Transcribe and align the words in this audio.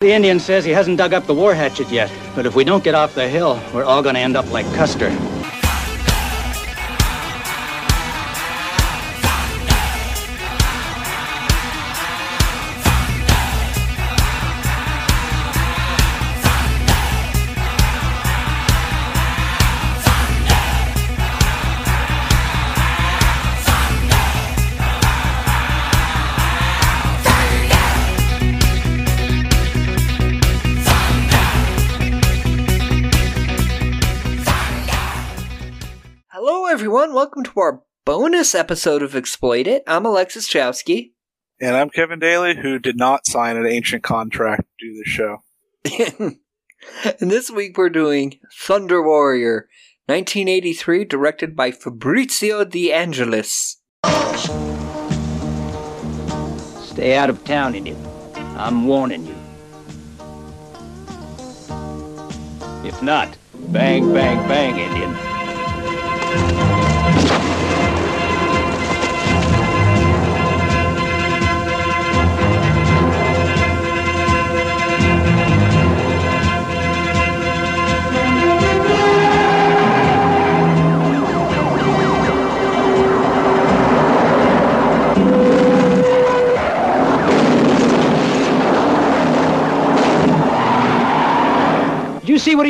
The 0.00 0.12
Indian 0.12 0.40
says 0.40 0.64
he 0.64 0.70
hasn't 0.70 0.96
dug 0.96 1.12
up 1.12 1.26
the 1.26 1.34
war 1.34 1.54
hatchet 1.54 1.90
yet, 1.90 2.10
but 2.34 2.46
if 2.46 2.54
we 2.54 2.64
don't 2.64 2.82
get 2.82 2.94
off 2.94 3.14
the 3.14 3.28
hill, 3.28 3.60
we're 3.74 3.84
all 3.84 4.02
gonna 4.02 4.18
end 4.18 4.34
up 4.34 4.50
like 4.50 4.64
Custer. 4.72 5.10
Bonus 38.30 38.54
episode 38.54 39.02
of 39.02 39.16
Exploit 39.16 39.66
It. 39.66 39.82
I'm 39.88 40.06
Alexis 40.06 40.48
Chowsky. 40.48 41.14
And 41.60 41.74
I'm 41.74 41.90
Kevin 41.90 42.20
Daly, 42.20 42.54
who 42.54 42.78
did 42.78 42.96
not 42.96 43.26
sign 43.26 43.56
an 43.56 43.66
ancient 43.66 44.04
contract 44.04 44.62
to 44.78 44.86
do 44.86 44.94
this 44.96 45.08
show. 45.08 45.42
and 47.20 47.28
this 47.28 47.50
week 47.50 47.76
we're 47.76 47.90
doing 47.90 48.38
Thunder 48.56 49.02
Warrior, 49.02 49.68
1983, 50.06 51.06
directed 51.06 51.56
by 51.56 51.72
Fabrizio 51.72 52.64
De 52.64 52.92
Angelis. 52.92 53.78
Stay 56.84 57.16
out 57.16 57.30
of 57.30 57.42
town, 57.42 57.74
Indian. 57.74 57.98
I'm 58.56 58.86
warning 58.86 59.26
you. 59.26 59.34
If 62.88 63.02
not, 63.02 63.36
bang, 63.72 64.12
bang, 64.12 64.46
bang, 64.46 64.78
Indian. 64.78 65.16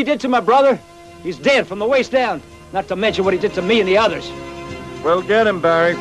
He 0.00 0.04
did 0.04 0.18
to 0.20 0.28
my 0.28 0.40
brother? 0.40 0.80
He's 1.22 1.36
dead 1.36 1.66
from 1.66 1.78
the 1.78 1.86
waist 1.86 2.10
down. 2.10 2.40
Not 2.72 2.88
to 2.88 2.96
mention 2.96 3.22
what 3.22 3.34
he 3.34 3.40
did 3.40 3.52
to 3.52 3.60
me 3.60 3.80
and 3.80 3.88
the 3.88 3.98
others. 3.98 4.30
Well, 5.04 5.20
get 5.20 5.46
him, 5.46 5.60
Barry. 5.60 5.94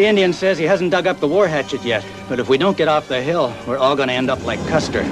The 0.00 0.06
Indian 0.06 0.32
says 0.32 0.56
he 0.56 0.64
hasn't 0.64 0.92
dug 0.92 1.06
up 1.06 1.20
the 1.20 1.28
war 1.28 1.46
hatchet 1.46 1.82
yet, 1.82 2.02
but 2.26 2.40
if 2.40 2.48
we 2.48 2.56
don't 2.56 2.74
get 2.74 2.88
off 2.88 3.06
the 3.06 3.20
hill, 3.20 3.52
we're 3.66 3.76
all 3.76 3.94
gonna 3.94 4.14
end 4.14 4.30
up 4.30 4.42
like 4.46 4.58
Custer. 4.66 5.04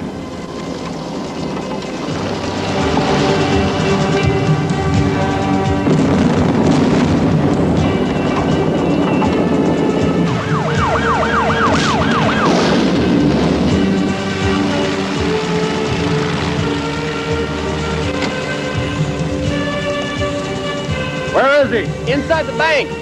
Where 21.31 21.63
is 21.63 21.69
he? 21.69 22.11
Inside 22.11 22.47
the 22.47 22.57
bank! 22.57 22.98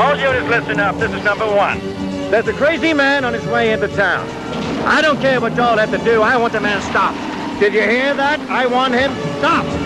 All 0.00 0.16
units 0.16 0.48
listen 0.48 0.80
up. 0.80 0.96
This 0.96 1.12
is 1.12 1.22
number 1.22 1.44
one. 1.44 1.78
There's 2.30 2.48
a 2.48 2.54
crazy 2.54 2.94
man 2.94 3.22
on 3.22 3.34
his 3.34 3.44
way 3.44 3.70
into 3.70 3.86
town. 3.88 4.26
I 4.86 5.02
don't 5.02 5.20
care 5.20 5.42
what 5.42 5.54
y'all 5.56 5.76
have 5.76 5.90
to 5.90 5.98
do. 5.98 6.22
I 6.22 6.38
want 6.38 6.54
the 6.54 6.60
man 6.60 6.80
stopped. 6.80 7.18
Did 7.60 7.74
you 7.74 7.82
hear 7.82 8.14
that? 8.14 8.40
I 8.48 8.64
want 8.64 8.94
him 8.94 9.12
stopped. 9.40 9.79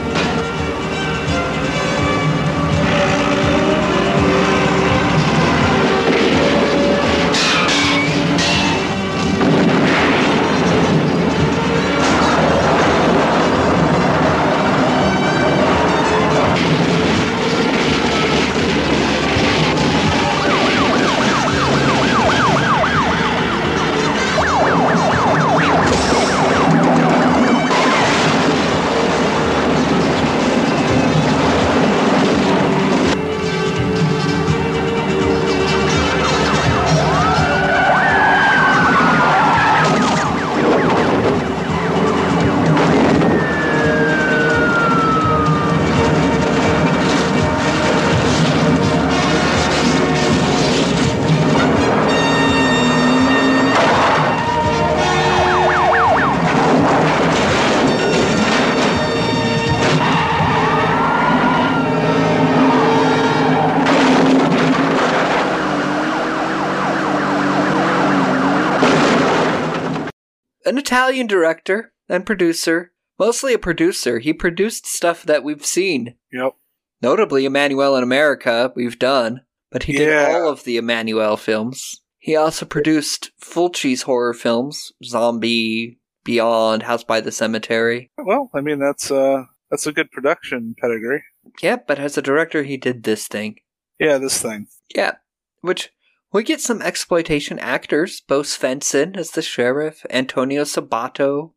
An 70.64 70.78
Italian 70.78 71.26
director 71.26 71.92
and 72.08 72.24
producer, 72.26 72.92
mostly 73.18 73.54
a 73.54 73.58
producer. 73.58 74.18
He 74.18 74.32
produced 74.32 74.86
stuff 74.86 75.22
that 75.24 75.44
we've 75.44 75.64
seen. 75.64 76.14
Yep. 76.32 76.54
Notably, 77.02 77.44
Emanuelle 77.44 77.96
in 77.98 78.02
America, 78.02 78.72
we've 78.74 78.98
done, 78.98 79.42
but 79.70 79.84
he 79.84 79.92
did 79.92 80.08
Yeah. 80.08 80.32
all 80.34 80.48
of 80.48 80.64
the 80.64 80.78
Emanuelle 80.78 81.38
films. 81.38 82.00
He 82.18 82.34
also 82.36 82.64
produced 82.64 83.32
Fulci's 83.38 84.02
horror 84.02 84.32
films, 84.32 84.92
Zombie, 85.04 86.00
Beyond, 86.24 86.84
House 86.84 87.04
by 87.04 87.20
the 87.20 87.30
Cemetery. 87.32 88.10
Well, 88.16 88.50
I 88.54 88.62
mean 88.62 88.78
that's 88.78 89.10
uh 89.10 89.44
that's 89.70 89.86
a 89.86 89.92
good 89.92 90.10
production 90.10 90.74
pedigree. 90.80 91.22
Yep, 91.62 91.86
but 91.86 91.98
as 91.98 92.16
a 92.16 92.22
director, 92.22 92.62
he 92.62 92.78
did 92.78 93.02
this 93.02 93.28
thing. 93.28 93.56
Yeah, 93.98 94.16
this 94.16 94.40
thing. 94.40 94.68
Yeah, 94.94 95.16
which 95.60 95.90
we 96.34 96.42
get 96.42 96.60
some 96.60 96.82
exploitation 96.82 97.58
actors. 97.58 98.20
Bo 98.28 98.42
Svensson 98.42 99.16
as 99.16 99.30
the 99.30 99.40
sheriff, 99.40 100.04
Antonio 100.10 100.64
Sabato. 100.64 101.52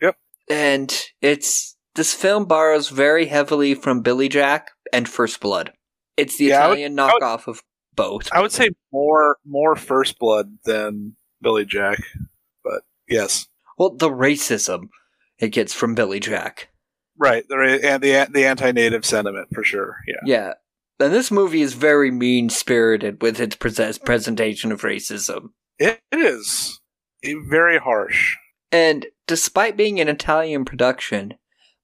Yep. 0.00 0.16
And 0.50 1.04
it's 1.20 1.76
this 1.94 2.12
film 2.14 2.46
borrows 2.46 2.88
very 2.88 3.26
heavily 3.26 3.74
from 3.74 4.00
Billy 4.00 4.28
Jack 4.28 4.70
and 4.92 5.08
First 5.08 5.38
Blood. 5.40 5.72
It's 6.16 6.36
the 6.38 6.46
Yeah, 6.46 6.66
would- 6.68 6.78
Italian 6.78 6.96
would- 6.96 7.22
knockoff 7.22 7.46
of 7.46 7.62
both. 7.94 8.28
I 8.32 8.40
would 8.40 8.52
say 8.52 8.70
more 8.90 9.36
more 9.44 9.76
First 9.76 10.18
Blood 10.18 10.58
than 10.64 11.14
Billy 11.40 11.64
Jack, 11.66 11.98
but 12.64 12.82
yes, 13.08 13.46
well, 13.78 13.90
the 13.90 14.08
racism 14.10 14.88
it 15.38 15.48
gets 15.50 15.74
from 15.74 15.94
Billy 15.94 16.18
Jack. 16.20 16.68
right. 17.18 17.44
The 17.48 17.80
and 17.84 18.02
the 18.02 18.26
the 18.32 18.46
anti-native 18.46 19.04
sentiment 19.04 19.48
for 19.54 19.62
sure. 19.62 19.98
Yeah. 20.06 20.14
Yeah. 20.24 20.52
And 21.02 21.12
this 21.12 21.32
movie 21.32 21.62
is 21.62 21.74
very 21.74 22.12
mean 22.12 22.48
spirited 22.48 23.22
with 23.22 23.40
its 23.40 23.56
pre- 23.56 23.92
presentation 24.04 24.70
of 24.70 24.82
racism. 24.82 25.50
It, 25.78 26.00
is 26.12 26.80
very 27.24 27.78
harsh. 27.78 28.36
And 28.70 29.06
despite 29.26 29.76
being 29.76 30.00
an 30.00 30.08
Italian 30.08 30.64
production, 30.64 31.34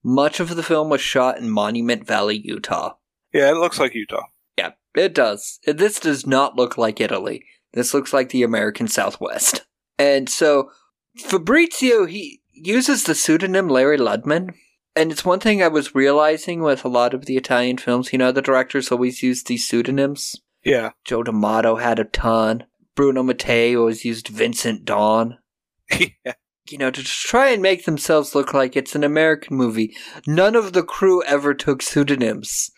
much 0.04 0.38
of 0.38 0.54
the 0.54 0.62
film 0.62 0.88
was 0.88 1.00
shot 1.00 1.38
in 1.38 1.50
Monument 1.50 2.06
Valley, 2.06 2.40
Utah. 2.44 2.94
Yeah, 3.32 3.50
it 3.50 3.56
looks 3.56 3.80
like 3.80 3.94
Utah. 3.94 4.26
Yeah, 4.56 4.72
it 4.94 5.14
does. 5.14 5.58
This 5.66 5.98
does 5.98 6.26
not 6.26 6.56
look 6.56 6.78
like 6.78 7.00
Italy. 7.00 7.44
This 7.72 7.92
looks 7.92 8.12
like 8.12 8.28
the 8.30 8.44
American 8.44 8.86
Southwest. 8.86 9.66
And 9.98 10.28
so 10.28 10.70
Fabrizio, 11.16 12.06
he 12.06 12.40
uses 12.52 13.02
the 13.02 13.16
pseudonym 13.16 13.68
Larry 13.68 13.98
Ludman. 13.98 14.54
And 14.98 15.12
it's 15.12 15.24
one 15.24 15.38
thing 15.38 15.62
I 15.62 15.68
was 15.68 15.94
realizing 15.94 16.60
with 16.60 16.84
a 16.84 16.88
lot 16.88 17.14
of 17.14 17.26
the 17.26 17.36
Italian 17.36 17.78
films, 17.78 18.12
you 18.12 18.18
know, 18.18 18.32
the 18.32 18.42
directors 18.42 18.90
always 18.90 19.22
use 19.22 19.44
these 19.44 19.68
pseudonyms. 19.68 20.34
Yeah. 20.64 20.90
Joe 21.04 21.22
D'Amato 21.22 21.76
had 21.76 22.00
a 22.00 22.04
ton. 22.04 22.64
Bruno 22.96 23.22
Mattei 23.22 23.76
always 23.76 24.04
used 24.04 24.26
Vincent 24.26 24.84
Dawn. 24.84 25.38
yeah. 25.96 26.34
You 26.68 26.78
know, 26.78 26.90
to 26.90 27.04
try 27.04 27.50
and 27.50 27.62
make 27.62 27.84
themselves 27.84 28.34
look 28.34 28.52
like 28.52 28.74
it's 28.74 28.96
an 28.96 29.04
American 29.04 29.56
movie. 29.56 29.96
None 30.26 30.56
of 30.56 30.72
the 30.72 30.82
crew 30.82 31.22
ever 31.22 31.54
took 31.54 31.80
pseudonyms. 31.80 32.72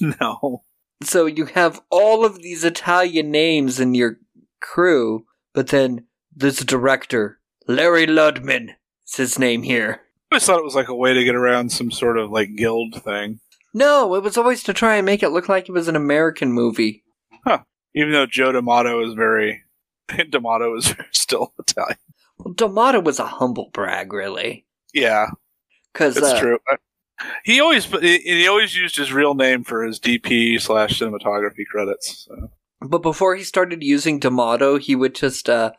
No. 0.00 0.62
So 1.02 1.26
you 1.26 1.46
have 1.46 1.80
all 1.90 2.24
of 2.24 2.40
these 2.40 2.62
Italian 2.62 3.32
names 3.32 3.80
in 3.80 3.94
your 3.94 4.20
crew, 4.60 5.26
but 5.52 5.68
then 5.68 6.06
this 6.34 6.60
director, 6.64 7.40
Larry 7.66 8.06
Ludman, 8.06 8.76
is 9.08 9.16
his 9.16 9.38
name 9.40 9.64
here. 9.64 10.03
I 10.34 10.36
always 10.36 10.46
thought 10.46 10.58
it 10.58 10.64
was 10.64 10.74
like 10.74 10.88
a 10.88 10.94
way 10.96 11.14
to 11.14 11.22
get 11.22 11.36
around 11.36 11.70
some 11.70 11.92
sort 11.92 12.18
of 12.18 12.28
like 12.28 12.56
guild 12.56 13.00
thing. 13.04 13.38
No, 13.72 14.16
it 14.16 14.24
was 14.24 14.36
always 14.36 14.64
to 14.64 14.72
try 14.72 14.96
and 14.96 15.06
make 15.06 15.22
it 15.22 15.28
look 15.28 15.48
like 15.48 15.68
it 15.68 15.72
was 15.72 15.86
an 15.86 15.94
American 15.94 16.52
movie. 16.52 17.04
Huh. 17.46 17.60
Even 17.94 18.10
though 18.10 18.26
Joe 18.26 18.50
D'Amato 18.50 19.00
is 19.06 19.14
very 19.14 19.62
D'Amato 20.30 20.76
is 20.76 20.92
still 21.12 21.54
Italian. 21.60 21.98
Well, 22.36 22.52
D'Amato 22.52 22.98
was 22.98 23.20
a 23.20 23.26
humble 23.26 23.70
brag, 23.72 24.12
really. 24.12 24.66
Yeah, 24.92 25.28
Because 25.92 26.16
it's 26.16 26.26
uh, 26.26 26.40
true. 26.40 26.58
He 27.44 27.60
always 27.60 27.84
he 27.84 28.48
always 28.48 28.74
used 28.74 28.96
his 28.96 29.12
real 29.12 29.36
name 29.36 29.62
for 29.62 29.84
his 29.84 30.00
DP 30.00 30.60
slash 30.60 30.98
cinematography 30.98 31.64
credits. 31.70 32.26
So. 32.26 32.50
But 32.80 33.02
before 33.02 33.36
he 33.36 33.44
started 33.44 33.84
using 33.84 34.18
D'Amato, 34.18 34.78
he 34.78 34.96
would 34.96 35.14
just 35.14 35.48
uh, 35.48 35.74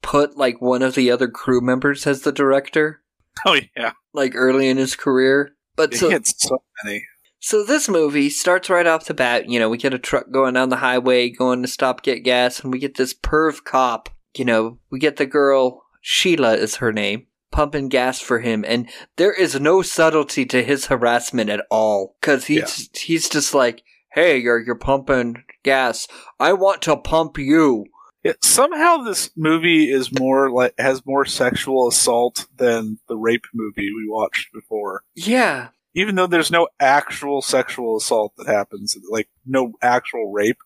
put 0.00 0.38
like 0.38 0.62
one 0.62 0.80
of 0.80 0.94
the 0.94 1.10
other 1.10 1.28
crew 1.28 1.60
members 1.60 2.06
as 2.06 2.22
the 2.22 2.32
director, 2.32 3.02
Oh 3.46 3.58
yeah, 3.76 3.92
like 4.12 4.32
early 4.34 4.68
in 4.68 4.76
his 4.76 4.96
career. 4.96 5.54
But 5.76 5.92
he 5.92 5.98
so, 5.98 6.10
so 6.24 6.62
many. 6.82 7.04
so 7.38 7.64
this 7.64 7.88
movie 7.88 8.30
starts 8.30 8.68
right 8.68 8.86
off 8.86 9.06
the 9.06 9.14
bat. 9.14 9.48
You 9.48 9.58
know, 9.58 9.68
we 9.68 9.78
get 9.78 9.94
a 9.94 9.98
truck 9.98 10.30
going 10.30 10.54
down 10.54 10.70
the 10.70 10.76
highway, 10.76 11.30
going 11.30 11.62
to 11.62 11.68
stop 11.68 12.02
get 12.02 12.24
gas, 12.24 12.60
and 12.60 12.72
we 12.72 12.78
get 12.78 12.96
this 12.96 13.14
perv 13.14 13.64
cop. 13.64 14.08
You 14.36 14.44
know, 14.44 14.78
we 14.90 14.98
get 14.98 15.16
the 15.16 15.26
girl 15.26 15.84
Sheila 16.00 16.54
is 16.54 16.76
her 16.76 16.92
name, 16.92 17.26
pumping 17.50 17.88
gas 17.88 18.20
for 18.20 18.40
him, 18.40 18.64
and 18.66 18.88
there 19.16 19.32
is 19.32 19.60
no 19.60 19.82
subtlety 19.82 20.46
to 20.46 20.62
his 20.62 20.86
harassment 20.86 21.50
at 21.50 21.64
all. 21.70 22.16
Cause 22.20 22.46
he's 22.46 22.90
he's 22.94 23.28
just 23.28 23.54
like, 23.54 23.82
"Hey, 24.12 24.38
you're 24.38 24.60
you're 24.60 24.74
pumping 24.74 25.44
gas. 25.62 26.08
I 26.40 26.52
want 26.54 26.82
to 26.82 26.96
pump 26.96 27.38
you." 27.38 27.86
Yeah, 28.24 28.32
somehow 28.42 28.98
this 28.98 29.30
movie 29.36 29.90
is 29.90 30.18
more 30.18 30.50
like 30.50 30.74
has 30.78 31.06
more 31.06 31.24
sexual 31.24 31.86
assault 31.88 32.46
than 32.56 32.98
the 33.08 33.16
rape 33.16 33.44
movie 33.54 33.90
we 33.92 34.08
watched 34.08 34.52
before. 34.52 35.02
Yeah, 35.14 35.68
Even 35.94 36.16
though 36.16 36.26
there's 36.26 36.50
no 36.50 36.68
actual 36.80 37.42
sexual 37.42 37.96
assault 37.96 38.32
that 38.36 38.48
happens, 38.48 38.96
like 39.08 39.28
no 39.46 39.72
actual 39.82 40.32
rape, 40.32 40.58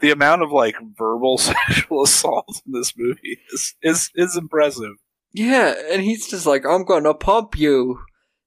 the 0.00 0.10
amount 0.10 0.42
of 0.42 0.50
like 0.50 0.74
verbal 0.98 1.38
sexual 1.38 2.02
assault 2.02 2.60
in 2.66 2.72
this 2.72 2.92
movie 2.96 3.38
is 3.52 3.74
is 3.82 4.10
is 4.16 4.36
impressive. 4.36 4.92
Yeah, 5.32 5.74
and 5.90 6.02
he's 6.02 6.28
just 6.28 6.46
like, 6.46 6.64
I'm 6.66 6.84
gonna 6.84 7.14
pump 7.14 7.56
you. 7.58 8.00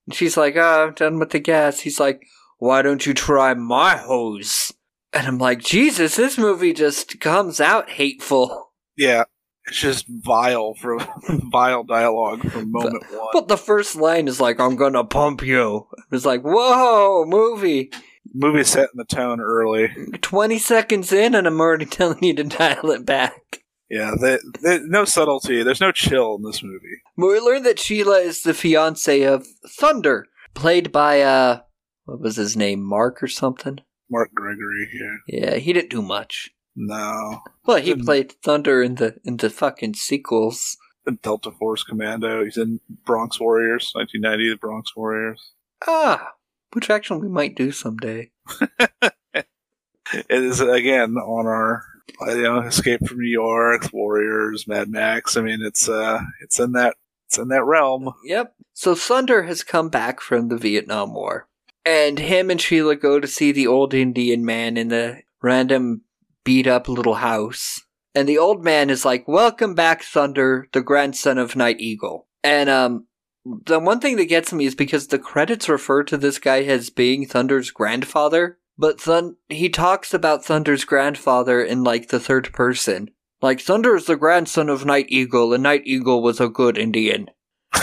And 0.08 0.16
she's 0.16 0.36
like, 0.36 0.56
oh, 0.58 0.88
I'm 0.88 0.94
done 0.96 1.20
with 1.20 1.30
the 1.30 1.40
gas. 1.40 1.80
He's 1.82 2.00
like, 2.00 2.24
why 2.58 2.82
don't 2.82 3.06
you 3.06 3.14
try 3.14 3.54
my 3.54 3.96
hose? 3.96 4.74
And 5.14 5.28
I'm 5.28 5.38
like, 5.38 5.60
Jesus, 5.60 6.16
this 6.16 6.38
movie 6.38 6.74
just 6.74 7.20
comes 7.20 7.60
out 7.60 7.90
hateful. 7.90 8.72
Yeah, 8.96 9.24
it's 9.66 9.80
just 9.80 10.06
vile 10.08 10.74
from 10.76 11.00
vile 11.52 11.84
dialogue 11.84 12.50
from 12.50 12.72
moment 12.72 13.04
one. 13.12 13.28
But 13.34 13.48
the 13.48 13.58
first 13.58 13.96
line 13.96 14.28
is 14.28 14.40
like, 14.40 14.60
I'm 14.60 14.76
gonna 14.76 15.04
pump 15.04 15.42
you. 15.42 15.88
It's 16.12 16.26
like, 16.26 16.42
whoa, 16.42 17.26
movie. 17.26 17.92
Movie 18.34 18.64
setting 18.64 18.96
the 18.96 19.06
tone 19.06 19.42
early. 19.42 19.90
20 20.22 20.60
seconds 20.60 21.12
in, 21.12 21.34
and 21.34 21.48
I'm 21.48 21.60
already 21.60 21.86
telling 21.88 22.24
you 22.24 22.34
to 22.36 22.44
dial 22.44 22.92
it 22.92 23.06
back. 23.06 23.64
Yeah, 23.90 24.12
the, 24.12 24.40
the, 24.62 24.82
no 24.86 25.04
subtlety. 25.04 25.64
There's 25.64 25.82
no 25.82 25.92
chill 25.92 26.36
in 26.36 26.44
this 26.44 26.62
movie. 26.62 27.02
But 27.18 27.28
we 27.28 27.40
learn 27.40 27.64
that 27.64 27.80
Sheila 27.80 28.20
is 28.20 28.44
the 28.44 28.54
fiance 28.54 29.24
of 29.24 29.48
Thunder, 29.68 30.28
played 30.54 30.92
by, 30.92 31.22
uh, 31.22 31.62
what 32.06 32.20
was 32.20 32.36
his 32.36 32.56
name, 32.56 32.84
Mark 32.84 33.24
or 33.24 33.28
something? 33.28 33.80
Mark 34.10 34.34
Gregory. 34.34 34.90
Yeah, 34.94 35.16
Yeah, 35.28 35.56
he 35.56 35.74
didn't 35.74 35.92
do 35.92 36.02
much. 36.02 36.50
no. 36.76 37.42
Well, 37.66 37.78
he 37.78 37.92
Didn't- 37.92 38.06
played 38.06 38.32
Thunder 38.44 38.82
in 38.82 38.96
the 38.96 39.16
in 39.24 39.38
the 39.38 39.50
fucking 39.50 39.94
sequels. 39.96 40.78
Delta 41.24 41.52
Force 41.52 41.84
Commando. 41.84 42.44
He's 42.44 42.58
in 42.58 42.82
Bronx 43.06 43.40
Warriors, 43.40 43.92
1990, 43.96 44.50
the 44.52 44.58
Bronx 44.58 44.96
Warriors. 44.96 45.54
Ah, 45.88 46.34
which 46.74 46.90
actually 46.92 47.22
we 47.22 47.30
might 47.30 47.56
do 47.56 47.72
someday. 47.72 48.32
It 50.12 50.44
is 50.44 50.60
again 50.60 51.16
on 51.18 51.46
our 51.46 51.84
you 52.28 52.42
know 52.42 52.62
Escape 52.62 53.06
from 53.08 53.20
New 53.20 53.30
York, 53.30 53.90
Warriors, 53.94 54.68
Mad 54.68 54.90
Max. 54.90 55.38
I 55.38 55.42
mean, 55.42 55.60
it's 55.62 55.88
uh, 55.88 56.22
it's 56.42 56.60
in 56.60 56.72
that 56.72 56.96
it's 57.28 57.38
in 57.38 57.50
that 57.50 57.64
realm. 57.64 58.12
Yep. 58.24 58.56
So 58.74 58.96
Thunder 58.96 59.44
has 59.44 59.64
come 59.64 59.90
back 59.90 60.20
from 60.20 60.48
the 60.48 60.58
Vietnam 60.58 61.14
War, 61.14 61.48
and 61.86 62.20
him 62.20 62.50
and 62.50 62.60
Sheila 62.62 62.96
go 62.96 63.20
to 63.20 63.28
see 63.28 63.52
the 63.52 63.68
old 63.68 63.94
Indian 63.94 64.46
man 64.46 64.78
in 64.78 64.90
the 64.90 65.22
random 65.42 66.02
beat 66.44 66.68
up 66.68 66.88
little 66.90 67.16
house. 67.16 67.82
And 68.16 68.28
the 68.28 68.38
old 68.38 68.64
man 68.64 68.90
is 68.90 69.06
like, 69.06 69.28
"Welcome 69.28 69.76
back, 69.76 70.04
Thunder, 70.04 70.68
the 70.74 70.82
grandson 70.82 71.38
of 71.38 71.56
Night 71.56 71.80
Eagle." 71.80 72.28
And 72.44 72.70
um, 72.70 73.08
the 73.46 73.80
one 73.80 74.00
thing 74.00 74.16
that 74.18 74.26
gets 74.26 74.52
me 74.52 74.66
is 74.66 74.76
because 74.76 75.08
the 75.08 75.20
credits 75.20 75.70
refer 75.70 76.04
to 76.04 76.18
this 76.18 76.40
guy 76.40 76.64
as 76.64 76.90
being 76.90 77.26
Thunder's 77.26 77.72
grandfather, 77.72 78.58
but 78.78 79.00
Thun- 79.00 79.36
he 79.48 79.70
talks 79.70 80.14
about 80.14 80.44
Thunder's 80.44 80.86
grandfather 80.86 81.62
in 81.62 81.84
like 81.84 82.08
the 82.10 82.20
third 82.20 82.52
person. 82.52 83.10
Like 83.42 83.62
Thunder 83.62 83.96
is 83.96 84.06
the 84.06 84.18
grandson 84.18 84.70
of 84.70 84.86
Night 84.86 85.06
Eagle, 85.10 85.54
and 85.54 85.64
Night 85.64 85.84
Eagle 85.86 86.22
was 86.22 86.40
a 86.42 86.50
good 86.50 86.78
Indian. 86.78 87.30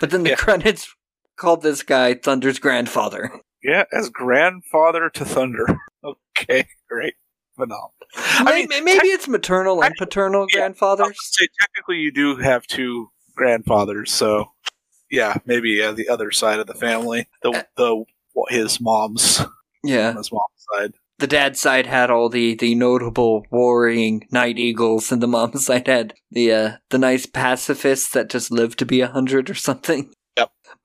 But 0.00 0.10
then 0.10 0.22
the 0.22 0.30
Yeah. 0.30 0.36
credits 0.36 0.94
called 1.38 1.62
this 1.62 1.82
guy 1.82 2.14
Thunder's 2.14 2.58
grandfather. 2.58 3.32
Yeah, 3.62 3.84
as 3.92 4.08
grandfather 4.10 5.10
to 5.10 5.24
Thunder. 5.24 5.66
Okay, 6.40 6.68
great, 6.88 7.14
phenomenal. 7.56 7.92
I 8.14 8.64
Maybe, 8.68 8.80
maybe 8.84 9.08
it's 9.08 9.26
maternal 9.26 9.82
and 9.82 9.92
I- 9.92 9.98
paternal 9.98 10.46
yeah, 10.52 10.60
grandfathers. 10.60 11.16
say 11.20 11.48
technically 11.60 11.96
you 11.96 12.12
do 12.12 12.36
have 12.36 12.64
two 12.68 13.10
grandfathers, 13.34 14.12
so 14.12 14.52
yeah, 15.10 15.34
maybe 15.46 15.70
yeah, 15.70 15.90
the 15.90 16.08
other 16.08 16.30
side 16.30 16.60
of 16.60 16.68
the 16.68 16.74
family, 16.74 17.26
Uh, 17.44 17.50
the 17.50 17.66
the 17.76 18.04
his 18.50 18.80
mom's 18.80 19.40
Yeah. 19.82 20.14
his 20.16 20.30
mom's 20.30 20.66
side. 20.72 20.92
The 21.18 21.26
dad's 21.26 21.60
side 21.60 21.86
had 21.86 22.08
all 22.12 22.28
the, 22.28 22.54
the 22.54 22.76
notable 22.76 23.44
warring 23.50 24.28
night 24.30 24.56
eagles, 24.58 25.10
and 25.10 25.20
the 25.20 25.26
mom's 25.26 25.66
side 25.66 25.88
had 25.88 26.14
the 26.30 26.52
uh, 26.52 26.72
the 26.90 26.98
nice 26.98 27.26
pacifists 27.26 28.10
that 28.12 28.30
just 28.30 28.52
lived 28.52 28.78
to 28.78 28.86
be 28.86 29.00
a 29.00 29.08
hundred 29.08 29.50
or 29.50 29.54
something. 29.54 30.12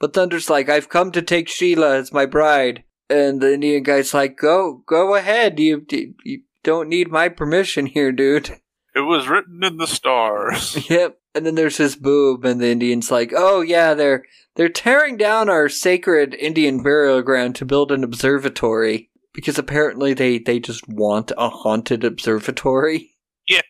But 0.03 0.13
Thunder's 0.13 0.49
like, 0.49 0.67
I've 0.67 0.89
come 0.89 1.13
to 1.13 1.21
take 1.21 1.47
Sheila 1.47 1.95
as 1.95 2.11
my 2.11 2.25
bride, 2.25 2.83
and 3.09 3.39
the 3.39 3.53
Indian 3.53 3.83
guy's 3.83 4.13
like, 4.13 4.37
Go, 4.37 4.83
go 4.85 5.15
ahead. 5.15 5.61
You 5.61 5.85
you 5.89 6.41
don't 6.61 6.89
need 6.89 7.09
my 7.09 7.29
permission 7.29 7.85
here, 7.85 8.11
dude. 8.11 8.49
It 8.95 8.99
was 8.99 9.29
written 9.29 9.63
in 9.63 9.77
the 9.77 9.87
stars. 9.87 10.77
Yep. 10.89 11.19
And 11.33 11.45
then 11.45 11.55
there's 11.55 11.77
this 11.77 11.95
boob, 11.95 12.43
and 12.43 12.59
the 12.59 12.67
Indian's 12.67 13.11
like, 13.11 13.31
"Oh 13.33 13.61
yeah, 13.61 13.93
they're 13.93 14.25
they're 14.57 14.67
tearing 14.67 15.15
down 15.15 15.47
our 15.47 15.69
sacred 15.69 16.33
Indian 16.33 16.83
burial 16.83 17.21
ground 17.21 17.55
to 17.55 17.65
build 17.65 17.89
an 17.89 18.03
observatory 18.03 19.09
because 19.33 19.57
apparently 19.57 20.13
they 20.13 20.37
they 20.37 20.59
just 20.59 20.85
want 20.85 21.31
a 21.37 21.47
haunted 21.49 22.03
observatory." 22.03 23.11
Yeah. 23.47 23.61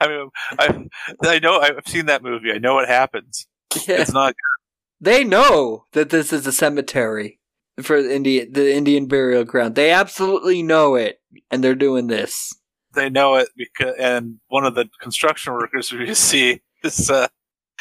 I 0.00 0.06
mean, 0.06 0.28
I 0.60 0.86
I 1.22 1.38
know 1.40 1.58
I've 1.58 1.82
seen 1.86 2.06
that 2.06 2.22
movie. 2.22 2.52
I 2.52 2.58
know 2.58 2.74
what 2.74 2.88
happens. 2.88 3.46
Yeah. 3.88 4.00
It's 4.02 4.12
not. 4.12 4.34
They 5.02 5.24
know 5.24 5.86
that 5.92 6.10
this 6.10 6.32
is 6.32 6.46
a 6.46 6.52
cemetery 6.52 7.40
for 7.82 8.00
the 8.00 8.14
Indian 8.14 8.52
the 8.52 8.72
Indian 8.72 9.06
burial 9.06 9.44
ground. 9.44 9.74
They 9.74 9.90
absolutely 9.90 10.62
know 10.62 10.94
it, 10.94 11.20
and 11.50 11.62
they're 11.62 11.74
doing 11.74 12.06
this. 12.06 12.54
They 12.94 13.10
know 13.10 13.34
it 13.34 13.48
because, 13.56 13.96
and 13.98 14.38
one 14.46 14.64
of 14.64 14.74
the 14.76 14.88
construction 15.00 15.54
workers 15.54 15.92
we 15.92 16.14
see 16.14 16.60
is, 16.84 17.10
uh, 17.10 17.26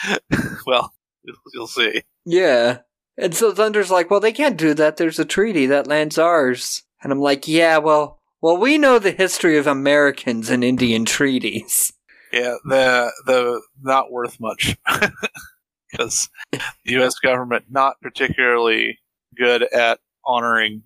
well, 0.66 0.94
you'll, 1.24 1.36
you'll 1.54 1.68
see. 1.68 2.02
Yeah. 2.26 2.80
And 3.18 3.36
so 3.36 3.52
Thunder's 3.52 3.92
like, 3.92 4.10
well, 4.10 4.22
they 4.22 4.32
can't 4.32 4.58
do 4.58 4.74
that. 4.74 4.98
There's 4.98 5.20
a 5.20 5.26
treaty. 5.26 5.66
That 5.68 5.86
land's 5.86 6.18
ours. 6.18 6.84
And 7.04 7.12
I'm 7.12 7.20
like, 7.20 7.48
yeah, 7.48 7.78
well, 7.78 8.22
Well, 8.42 8.58
we 8.58 8.78
know 8.80 8.98
the 8.98 9.12
history 9.12 9.58
of 9.58 9.68
Americans 9.68 10.50
and 10.50 10.64
Indian 10.64 11.06
treaties. 11.06 11.94
Yeah, 12.34 12.56
the 12.64 13.12
the 13.26 13.62
not 13.82 14.12
worth 14.12 14.40
much 14.40 14.78
because 15.92 16.30
the 16.52 16.60
U.S. 16.86 17.16
government 17.16 17.66
not 17.70 18.00
particularly 18.02 19.00
good 19.36 19.64
at 19.64 20.00
honoring 20.26 20.84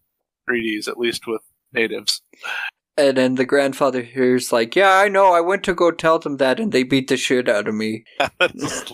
treaties, 0.48 0.88
at 0.88 0.98
least 0.98 1.28
with 1.28 1.42
natives. 1.74 2.22
And 2.98 3.18
then 3.18 3.36
the 3.36 3.46
grandfather 3.46 4.02
here's 4.02 4.54
like, 4.54 4.76
Yeah, 4.76 4.94
I 4.94 5.10
know, 5.10 5.34
I 5.34 5.42
went 5.42 5.64
to 5.66 5.74
go 5.74 5.92
tell 5.92 6.20
them 6.20 6.38
that 6.38 6.60
and 6.60 6.72
they 6.72 6.84
beat 6.84 7.08
the 7.08 7.18
shit 7.18 7.50
out 7.50 7.68
of 7.68 7.76
me. 7.76 8.06
it's, 8.40 8.92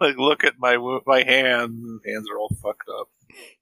like 0.00 0.16
look 0.18 0.44
at 0.44 0.58
my 0.58 0.76
my 1.06 1.22
hands. 1.22 2.00
Hands 2.06 2.28
are 2.30 2.38
all 2.38 2.54
fucked 2.62 2.88
up. 2.88 3.08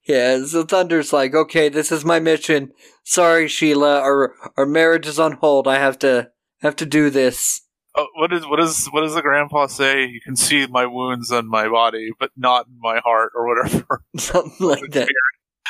Yeah, 0.07 0.45
so 0.45 0.65
Thunder's 0.65 1.13
like, 1.13 1.35
Okay, 1.35 1.69
this 1.69 1.93
is 1.93 2.05
my 2.05 2.19
mission. 2.19 2.73
Sorry, 3.05 3.47
Sheila, 3.47 4.01
our 4.01 4.35
our 4.57 4.67
marriage 4.67 5.07
is 5.07 5.21
on 5.21 5.33
hold. 5.33 5.69
I 5.69 5.79
have 5.79 5.99
to 6.01 6.31
have 6.61 6.75
to 6.77 6.87
do 6.87 7.11
this. 7.11 7.63
Oh, 7.97 8.09
what 8.15 8.33
is 8.33 8.47
what 8.47 8.61
is 8.61 8.87
what 8.87 9.01
does 9.01 9.15
the 9.15 9.23
grandpa 9.23 9.67
say? 9.67 10.05
You 10.05 10.21
can 10.21 10.37
see 10.37 10.67
my 10.67 10.85
wounds 10.87 11.33
on 11.33 11.49
my 11.49 11.69
body, 11.69 12.11
but 12.19 12.31
not 12.37 12.67
in 12.67 12.79
my 12.79 13.01
heart, 13.03 13.33
or 13.35 13.47
whatever. 13.47 14.03
Something 14.17 14.67
like 14.67 14.91
that. 14.91 15.09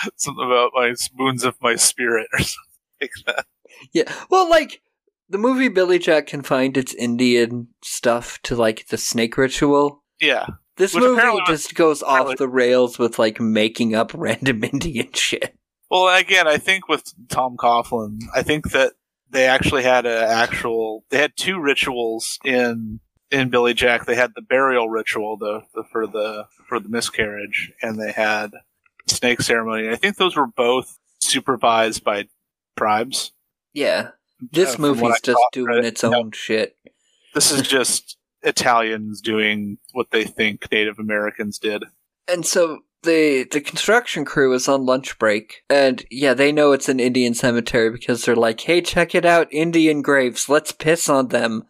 something 0.17 0.45
about 0.45 0.73
my 0.75 0.95
wounds 1.17 1.45
of 1.45 1.57
my 1.63 1.77
spirit, 1.77 2.29
or 2.33 2.39
something 2.41 2.57
like 3.01 3.11
that. 3.27 3.47
Yeah. 3.93 4.13
Well, 4.31 4.49
like 4.49 4.83
the 5.29 5.39
movie 5.39 5.69
Billy 5.69 5.99
Jack 5.99 6.27
confined 6.27 6.77
its 6.77 6.95
Indian 6.95 7.69
stuff 7.83 8.41
to 8.43 8.57
like 8.57 8.89
the 8.89 8.99
snake 8.99 9.37
ritual. 9.37 10.03
Yeah, 10.21 10.47
This 10.77 10.95
Which 10.95 11.03
movie 11.03 11.41
just 11.47 11.75
goes 11.75 12.03
off 12.03 12.39
the 12.39 12.49
rails 12.49 12.99
with 12.99 13.19
like 13.19 13.39
making 13.41 13.95
up 13.95 14.13
random 14.15 14.65
Indian 14.65 15.13
shit. 15.13 15.55
Well, 15.91 16.15
again, 16.17 16.49
I 16.49 16.57
think 16.57 16.89
with 16.89 17.05
Tom 17.29 17.57
Laughlin, 17.63 18.19
I 18.35 18.43
think 18.43 18.71
that 18.73 18.95
they 19.31 19.47
actually 19.47 19.83
had 19.83 20.07
a 20.07 20.27
actual. 20.29 21.05
They 21.11 21.19
had 21.19 21.37
two 21.37 21.59
rituals 21.61 22.39
in 22.45 23.01
in 23.31 23.49
Billy 23.51 23.75
Jack. 23.75 24.07
They 24.07 24.15
had 24.15 24.33
the 24.35 24.43
burial 24.43 24.89
ritual, 24.89 25.37
the, 25.37 25.63
the 25.75 25.85
for 25.91 26.07
the 26.07 26.47
for 26.69 26.79
the 26.81 26.89
miscarriage, 26.89 27.73
and 27.83 28.01
they 28.01 28.13
had 28.13 28.53
snake 29.09 29.41
ceremony. 29.41 29.89
I 29.89 29.97
think 29.97 30.17
those 30.17 30.37
were 30.37 30.47
both 30.47 30.99
supervised 31.21 32.05
by 32.05 32.27
tribes. 32.77 33.33
Yeah. 33.73 34.11
This 34.53 34.75
Uh, 34.75 34.83
movie's 34.83 35.21
just 35.23 35.41
doing 35.53 35.67
right? 35.69 35.85
its 35.85 36.05
own 36.05 36.31
shit. 36.33 36.77
This 37.35 37.51
is 37.51 37.63
just 37.67 38.17
Italians 38.43 39.21
doing 39.21 39.79
what 39.93 40.11
they 40.11 40.25
think 40.25 40.71
Native 40.71 40.99
Americans 40.99 41.59
did. 41.59 41.85
And 42.29 42.45
so 42.45 42.81
the 43.07 43.47
the 43.51 43.63
construction 43.63 44.27
crew 44.27 44.53
is 44.53 44.69
on 44.69 44.85
lunch 44.85 45.19
break, 45.19 45.63
and 45.71 46.05
yeah, 46.11 46.35
they 46.35 46.53
know 46.53 46.73
it's 46.73 46.91
an 46.91 47.01
Indian 47.01 47.33
cemetery 47.33 47.91
because 47.91 48.25
they're 48.25 48.37
like, 48.37 48.61
"Hey, 48.61 48.83
check 48.83 49.15
it 49.15 49.25
out, 49.25 49.49
Indian 49.51 50.03
graves. 50.03 50.49
Let's 50.49 50.73
piss 50.73 51.09
on 51.09 51.29
them 51.29 51.65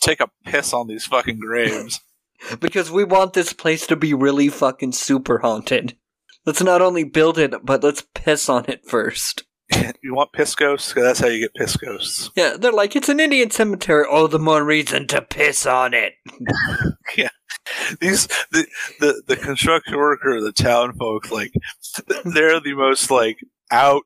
Take 0.00 0.20
a 0.20 0.30
piss 0.44 0.72
on 0.72 0.88
these 0.88 1.06
fucking 1.06 1.38
graves. 1.40 2.00
because 2.60 2.90
we 2.90 3.02
want 3.02 3.32
this 3.32 3.52
place 3.52 3.86
to 3.86 3.96
be 3.96 4.12
really 4.12 4.48
fucking 4.48 4.92
super 4.92 5.38
haunted. 5.38 5.96
Let's 6.44 6.62
not 6.62 6.82
only 6.82 7.02
build 7.02 7.38
it, 7.38 7.54
but 7.64 7.82
let's 7.82 8.04
piss 8.14 8.48
on 8.48 8.66
it 8.68 8.86
first. 8.86 9.44
you 10.02 10.14
want 10.14 10.32
piss 10.32 10.54
ghosts? 10.54 10.92
that's 10.94 11.20
how 11.20 11.26
you 11.26 11.40
get 11.40 11.54
piss 11.54 11.76
ghosts. 11.76 12.30
Yeah, 12.36 12.56
they're 12.58 12.72
like, 12.72 12.96
it's 12.96 13.08
an 13.08 13.20
Indian 13.20 13.50
cemetery. 13.50 14.04
All 14.08 14.28
the 14.28 14.38
more 14.38 14.64
reason 14.64 15.06
to 15.08 15.22
piss 15.22 15.66
on 15.66 15.94
it. 15.94 16.14
yeah. 17.16 17.28
these 18.00 18.26
the, 18.50 18.66
the 19.00 19.22
the 19.26 19.36
construction 19.36 19.96
worker, 19.96 20.40
the 20.40 20.52
town 20.52 20.92
folk, 20.94 21.30
like 21.30 21.52
they're 22.24 22.60
the 22.60 22.74
most 22.74 23.10
like 23.10 23.38
out 23.70 24.02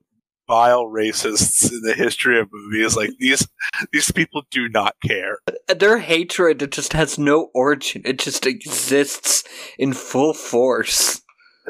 vile 0.51 0.85
racists 0.85 1.71
in 1.71 1.81
the 1.83 1.95
history 1.95 2.41
of 2.41 2.49
movies. 2.53 2.97
Like 2.97 3.11
these 3.21 3.47
these 3.93 4.11
people 4.11 4.43
do 4.51 4.69
not 4.69 4.97
care. 5.07 5.39
Uh, 5.47 5.75
their 5.75 5.99
hatred 5.99 6.61
it 6.61 6.73
just 6.73 6.93
has 6.93 7.19
no 7.19 7.51
origin. 7.55 8.03
It 8.05 8.19
just 8.19 8.47
exists 8.47 9.45
in 9.79 9.93
full 9.93 10.35
force. 10.35 11.23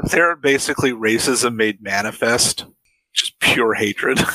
They're 0.05 0.37
basically 0.37 0.93
racism 0.93 1.57
made 1.57 1.83
manifest, 1.83 2.65
just 3.15 3.39
pure 3.41 3.75
hatred. 3.75 4.21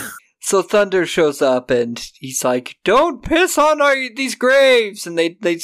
So 0.45 0.61
Thunder 0.61 1.07
shows 1.07 1.41
up 1.41 1.71
and 1.71 1.97
he's 2.19 2.43
like, 2.43 2.77
"Don't 2.83 3.23
piss 3.23 3.57
on 3.57 3.81
our, 3.81 3.95
these 4.15 4.35
graves!" 4.35 5.07
And 5.07 5.17
they 5.17 5.37
they 5.41 5.57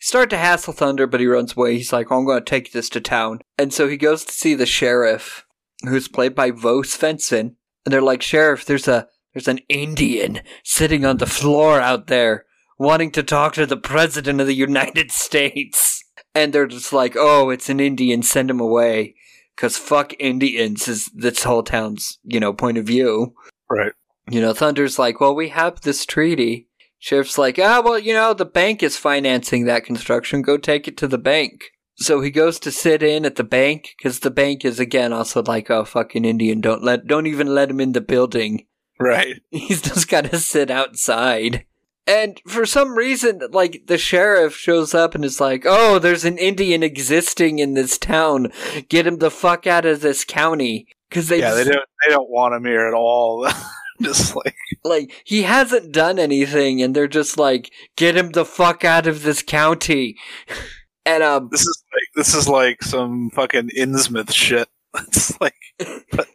start 0.00 0.30
to 0.30 0.36
hassle 0.36 0.72
Thunder, 0.72 1.08
but 1.08 1.18
he 1.18 1.26
runs 1.26 1.56
away. 1.56 1.74
He's 1.76 1.92
like, 1.92 2.06
oh, 2.12 2.18
"I'm 2.18 2.24
going 2.24 2.38
to 2.38 2.44
take 2.48 2.70
this 2.70 2.88
to 2.90 3.00
town." 3.00 3.40
And 3.58 3.74
so 3.74 3.88
he 3.88 3.96
goes 3.96 4.24
to 4.24 4.32
see 4.32 4.54
the 4.54 4.64
sheriff, 4.64 5.44
who's 5.82 6.06
played 6.06 6.36
by 6.36 6.52
Bo 6.52 6.82
Svensson. 6.82 7.56
And 7.84 7.92
they're 7.92 8.00
like, 8.00 8.22
"Sheriff, 8.22 8.64
there's 8.64 8.86
a 8.86 9.08
there's 9.34 9.48
an 9.48 9.58
Indian 9.68 10.42
sitting 10.62 11.04
on 11.04 11.16
the 11.16 11.26
floor 11.26 11.80
out 11.80 12.06
there, 12.06 12.44
wanting 12.78 13.10
to 13.10 13.24
talk 13.24 13.54
to 13.54 13.66
the 13.66 13.76
president 13.76 14.40
of 14.40 14.46
the 14.46 14.54
United 14.54 15.10
States." 15.10 16.04
And 16.32 16.52
they're 16.52 16.68
just 16.68 16.92
like, 16.92 17.16
"Oh, 17.18 17.50
it's 17.50 17.68
an 17.68 17.80
Indian. 17.80 18.22
Send 18.22 18.52
him 18.52 18.60
away." 18.60 19.16
Cause 19.60 19.76
fuck 19.76 20.14
Indians 20.18 20.88
is 20.88 21.10
this 21.14 21.42
whole 21.42 21.62
town's, 21.62 22.18
you 22.24 22.40
know, 22.40 22.54
point 22.54 22.78
of 22.78 22.86
view. 22.86 23.34
right. 23.68 23.92
You 24.30 24.40
know, 24.40 24.54
Thunder's 24.54 24.98
like, 24.98 25.20
well, 25.20 25.34
we 25.34 25.48
have 25.48 25.80
this 25.80 26.06
treaty. 26.06 26.68
Sheriff's 26.98 27.36
like, 27.36 27.58
ah, 27.58 27.82
well, 27.84 27.98
you 27.98 28.14
know, 28.14 28.32
the 28.32 28.44
bank 28.44 28.82
is 28.82 28.96
financing 28.96 29.64
that 29.64 29.84
construction. 29.84 30.40
Go 30.40 30.56
take 30.56 30.86
it 30.88 30.96
to 30.98 31.08
the 31.08 31.18
bank. 31.18 31.72
So 31.96 32.22
he 32.22 32.30
goes 32.30 32.58
to 32.60 32.70
sit 32.70 33.02
in 33.02 33.26
at 33.26 33.36
the 33.36 33.44
bank 33.44 33.90
because 33.98 34.20
the 34.20 34.30
bank 34.30 34.64
is 34.64 34.80
again 34.80 35.12
also 35.12 35.42
like, 35.42 35.70
oh, 35.70 35.84
fucking 35.84 36.24
Indian. 36.24 36.62
Don't 36.62 36.82
let, 36.82 37.06
don't 37.06 37.26
even 37.26 37.54
let 37.54 37.70
him 37.70 37.80
in 37.80 37.92
the 37.92 38.00
building. 38.00 38.66
Right. 38.98 39.42
He's 39.50 39.82
just 39.82 40.08
got 40.08 40.24
to 40.26 40.38
sit 40.38 40.70
outside. 40.70 41.66
And 42.06 42.40
for 42.46 42.66
some 42.66 42.96
reason, 42.96 43.40
like 43.52 43.84
the 43.86 43.98
sheriff 43.98 44.56
shows 44.56 44.94
up 44.94 45.14
and 45.14 45.24
is 45.24 45.40
like, 45.40 45.64
"Oh, 45.66 45.98
there's 45.98 46.24
an 46.24 46.38
Indian 46.38 46.82
existing 46.82 47.58
in 47.58 47.74
this 47.74 47.98
town. 47.98 48.52
Get 48.88 49.06
him 49.06 49.18
the 49.18 49.30
fuck 49.30 49.66
out 49.66 49.84
of 49.84 50.00
this 50.00 50.24
county." 50.24 50.86
Because 51.08 51.28
they 51.28 51.40
yeah, 51.40 51.54
they 51.54 51.64
don't 51.64 51.88
they 52.04 52.12
don't 52.12 52.30
want 52.30 52.54
him 52.54 52.64
here 52.64 52.86
at 52.86 52.94
all. 52.94 53.46
just 54.02 54.34
like 54.34 54.56
like 54.84 55.22
he 55.24 55.42
hasn't 55.42 55.92
done 55.92 56.18
anything 56.18 56.80
and 56.80 56.96
they're 56.96 57.06
just 57.06 57.36
like 57.36 57.70
get 57.96 58.16
him 58.16 58.30
the 58.30 58.46
fuck 58.46 58.82
out 58.82 59.06
of 59.06 59.22
this 59.22 59.42
county 59.42 60.16
and 61.04 61.22
um 61.22 61.48
this 61.50 61.60
is 61.60 61.84
like 61.92 62.08
this 62.14 62.34
is 62.34 62.48
like 62.48 62.82
some 62.82 63.30
fucking 63.30 63.70
Innsmouth 63.76 64.32
shit. 64.32 64.68
It's 64.96 65.38
like 65.40 65.54
but, 65.78 66.26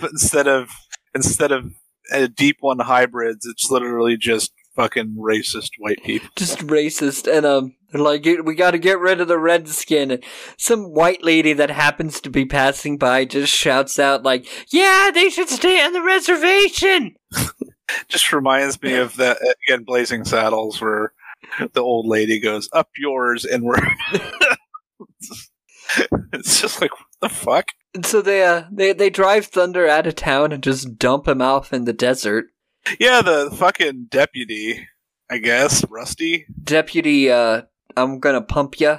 but 0.00 0.10
instead 0.10 0.46
of 0.46 0.68
instead 1.14 1.52
of 1.52 1.72
a 2.12 2.28
deep 2.28 2.58
one 2.60 2.80
hybrids, 2.80 3.46
it's 3.46 3.70
literally 3.70 4.16
just 4.16 4.52
fucking 4.76 5.16
racist 5.18 5.70
white 5.78 6.02
people. 6.04 6.28
just 6.36 6.58
racist 6.60 7.26
and 7.30 7.44
um 7.44 7.74
they're 7.90 8.00
like 8.00 8.24
we 8.44 8.54
got 8.54 8.70
to 8.70 8.78
get 8.78 8.98
rid 9.00 9.20
of 9.20 9.26
the 9.28 9.38
redskin 9.38 10.10
and 10.12 10.24
some 10.56 10.84
white 10.84 11.22
lady 11.24 11.52
that 11.52 11.70
happens 11.70 12.20
to 12.20 12.30
be 12.30 12.44
passing 12.44 12.96
by 12.96 13.24
just 13.24 13.52
shouts 13.52 13.98
out 13.98 14.22
like 14.22 14.46
yeah 14.72 15.10
they 15.12 15.28
should 15.28 15.48
stay 15.48 15.84
on 15.84 15.92
the 15.92 16.02
reservation 16.02 17.14
Just 18.08 18.32
reminds 18.32 18.80
me 18.82 18.94
of 18.94 19.16
that 19.16 19.38
again, 19.66 19.82
Blazing 19.84 20.24
Saddles, 20.24 20.80
where 20.80 21.12
the 21.72 21.80
old 21.80 22.06
lady 22.06 22.38
goes 22.38 22.68
up 22.72 22.88
yours, 22.96 23.44
and 23.44 23.64
we're. 23.64 23.76
it's 26.32 26.60
just 26.60 26.80
like 26.80 26.92
what 26.92 27.06
the 27.20 27.28
fuck. 27.28 27.66
and 27.94 28.06
so 28.06 28.22
they 28.22 28.44
uh 28.44 28.64
they 28.70 28.92
they 28.92 29.10
drive 29.10 29.46
thunder 29.46 29.88
out 29.88 30.06
of 30.06 30.14
town 30.14 30.52
and 30.52 30.62
just 30.62 30.98
dump 30.98 31.26
him 31.26 31.42
off 31.42 31.72
in 31.72 31.84
the 31.84 31.92
desert 31.92 32.46
Yeah, 32.98 33.22
the 33.22 33.50
fucking 33.56 34.06
deputy, 34.10 34.88
I 35.30 35.38
guess, 35.38 35.84
Rusty. 35.88 36.46
deputy 36.62 37.30
uh 37.30 37.62
i'm 37.96 38.18
gonna 38.20 38.40
pump 38.42 38.80
ya 38.80 38.98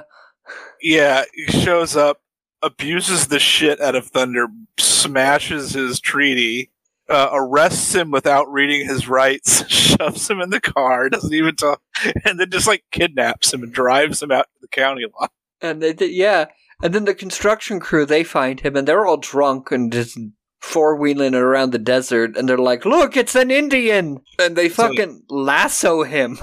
Yeah, 0.82 1.24
he 1.34 1.46
shows 1.60 1.96
up, 1.96 2.20
abuses 2.62 3.26
the 3.28 3.38
shit 3.38 3.80
out 3.80 3.94
of 3.94 4.06
Thunder, 4.06 4.48
smashes 4.78 5.72
his 5.72 6.00
treaty, 6.00 6.70
uh, 7.08 7.28
arrests 7.32 7.94
him 7.94 8.10
without 8.10 8.50
reading 8.52 8.86
his 8.86 9.08
rights, 9.08 9.68
shoves 9.70 10.28
him 10.30 10.40
in 10.40 10.50
the 10.50 10.60
car, 10.60 11.08
doesn't 11.08 11.32
even 11.34 11.56
talk, 11.56 11.80
and 12.24 12.38
then 12.38 12.50
just 12.50 12.66
like 12.66 12.84
kidnaps 12.90 13.52
him 13.52 13.62
and 13.62 13.72
drives 13.72 14.22
him 14.22 14.30
out 14.30 14.46
to 14.54 14.60
the 14.60 14.68
county 14.68 15.04
line. 15.20 15.28
And 15.60 15.82
they, 15.82 15.92
they 15.92 16.06
yeah, 16.06 16.46
and 16.82 16.92
then 16.94 17.04
the 17.04 17.14
construction 17.14 17.78
crew 17.80 18.04
they 18.06 18.24
find 18.24 18.60
him 18.60 18.76
and 18.76 18.86
they're 18.86 19.06
all 19.06 19.16
drunk 19.18 19.70
and 19.70 19.92
just 19.92 20.18
four 20.62 20.96
wheeling 20.96 21.34
around 21.34 21.72
the 21.72 21.78
desert 21.78 22.36
and 22.36 22.48
they're 22.48 22.56
like, 22.56 22.84
"Look, 22.86 23.16
it's 23.16 23.34
an 23.34 23.50
Indian!" 23.50 24.20
And 24.38 24.56
they 24.56 24.68
So- 24.68 24.88
fucking 24.88 25.24
lasso 25.28 26.02
him 26.04 26.38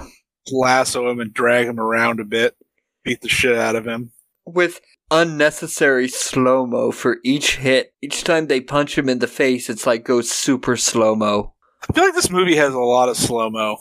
Lasso 0.51 1.09
him 1.09 1.19
and 1.19 1.33
drag 1.33 1.67
him 1.67 1.79
around 1.79 2.19
a 2.19 2.25
bit, 2.25 2.55
beat 3.03 3.21
the 3.21 3.29
shit 3.29 3.55
out 3.57 3.75
of 3.75 3.85
him. 3.85 4.11
with 4.45 4.81
unnecessary 5.11 6.07
slow 6.07 6.65
mo 6.65 6.91
for 6.91 7.17
each 7.23 7.57
hit. 7.57 7.93
Each 8.01 8.23
time 8.23 8.47
they 8.47 8.61
punch 8.61 8.97
him 8.97 9.07
in 9.09 9.19
the 9.19 9.27
face, 9.27 9.69
it's 9.69 9.85
like 9.85 10.03
goes 10.03 10.29
super 10.31 10.75
slow 10.75 11.15
mo. 11.15 11.53
I 11.87 11.93
feel 11.93 12.03
like 12.03 12.15
this 12.15 12.29
movie 12.31 12.55
has 12.55 12.73
a 12.73 12.79
lot 12.79 13.09
of 13.09 13.17
slow 13.17 13.49
mo. 13.49 13.77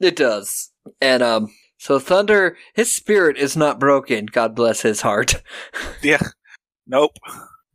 It 0.00 0.16
does, 0.16 0.70
and 1.00 1.22
um. 1.22 1.54
So 1.78 1.98
Thunder, 1.98 2.56
his 2.74 2.90
spirit 2.92 3.36
is 3.36 3.56
not 3.58 3.78
broken. 3.80 4.24
God 4.26 4.54
bless 4.54 4.82
his 4.82 5.00
heart. 5.02 5.42
Yeah, 6.02 6.20
nope. 6.86 7.12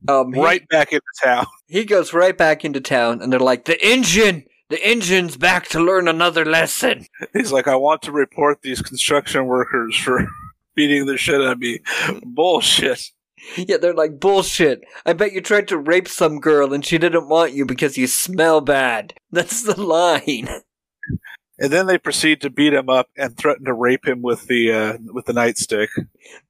Um, 0.08 0.34
he, 0.34 0.42
right 0.42 0.68
back 0.70 0.92
into 0.92 1.06
town. 1.24 1.46
he 1.68 1.86
goes 1.86 2.14
right 2.14 2.38
back 2.38 2.64
into 2.64 2.82
town, 2.82 3.22
and 3.22 3.32
they're 3.32 3.40
like, 3.40 3.66
"The 3.66 3.84
engine, 3.86 4.46
the 4.70 4.84
engine's 4.84 5.38
back 5.38 5.68
to 5.70 5.80
learn 5.80 6.08
another 6.08 6.46
lesson." 6.46 7.06
He's 7.34 7.52
like, 7.52 7.68
I 7.68 7.76
want 7.76 8.02
to 8.04 8.12
report 8.12 8.62
these 8.62 8.82
construction 8.82 9.46
workers 9.46 9.96
for 9.98 10.28
beating 10.76 11.06
the 11.06 11.18
shit 11.18 11.42
out 11.42 11.54
of 11.54 11.60
me. 11.60 11.80
Bullshit. 12.24 13.12
Yeah, 13.56 13.78
they're 13.78 13.94
like, 13.94 14.20
"Bullshit! 14.20 14.82
I 15.06 15.14
bet 15.14 15.32
you 15.32 15.42
tried 15.42 15.68
to 15.70 15.78
rape 15.78 16.08
some 16.08 16.40
girl, 16.40 16.74
and 16.74 16.86
she 16.86 16.98
didn't 16.98 17.30
want 17.30 17.54
you 17.54 17.66
because 17.66 17.98
you 17.98 18.08
smell 18.08 18.62
bad." 18.62 19.14
That's 19.32 19.64
the 19.64 19.80
line. 19.80 20.50
And 21.60 21.72
then 21.72 21.88
they 21.88 21.98
proceed 21.98 22.42
to 22.42 22.50
beat 22.50 22.74
him 22.74 22.90
up 22.90 23.10
and 23.18 23.36
threaten 23.36 23.66
to 23.66 23.74
rape 23.74 24.08
him 24.08 24.22
with 24.22 24.48
the 24.48 24.72
uh, 24.72 24.98
with 25.14 25.26
the 25.26 25.34
nightstick. 25.34 25.90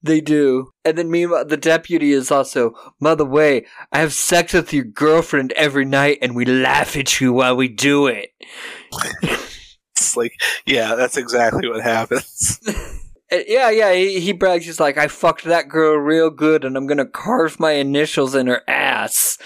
They 0.03 0.21
do. 0.21 0.71
And 0.85 0.97
then 0.97 1.09
meanwhile, 1.09 1.45
the 1.45 1.57
deputy 1.57 2.11
is 2.11 2.31
also, 2.31 2.73
by 2.99 3.15
the 3.15 3.25
way, 3.25 3.65
I 3.91 3.99
have 3.99 4.13
sex 4.13 4.53
with 4.53 4.73
your 4.73 4.83
girlfriend 4.83 5.51
every 5.53 5.85
night 5.85 6.19
and 6.21 6.35
we 6.35 6.45
laugh 6.45 6.95
at 6.97 7.19
you 7.21 7.33
while 7.33 7.55
we 7.55 7.67
do 7.67 8.07
it. 8.07 8.31
It's 9.99 10.15
like, 10.15 10.31
yeah, 10.65 10.95
that's 10.95 11.17
exactly 11.17 11.67
what 11.67 11.81
happens. 11.81 12.59
Yeah, 13.31 13.69
yeah, 13.69 13.93
he, 13.93 14.19
he 14.19 14.31
brags, 14.31 14.65
he's 14.65 14.79
like, 14.79 14.97
I 14.97 15.07
fucked 15.07 15.43
that 15.43 15.69
girl 15.69 15.95
real 15.97 16.31
good 16.31 16.65
and 16.65 16.75
I'm 16.75 16.87
gonna 16.87 17.05
carve 17.05 17.59
my 17.59 17.73
initials 17.73 18.33
in 18.33 18.47
her 18.47 18.63
ass. 18.67 19.37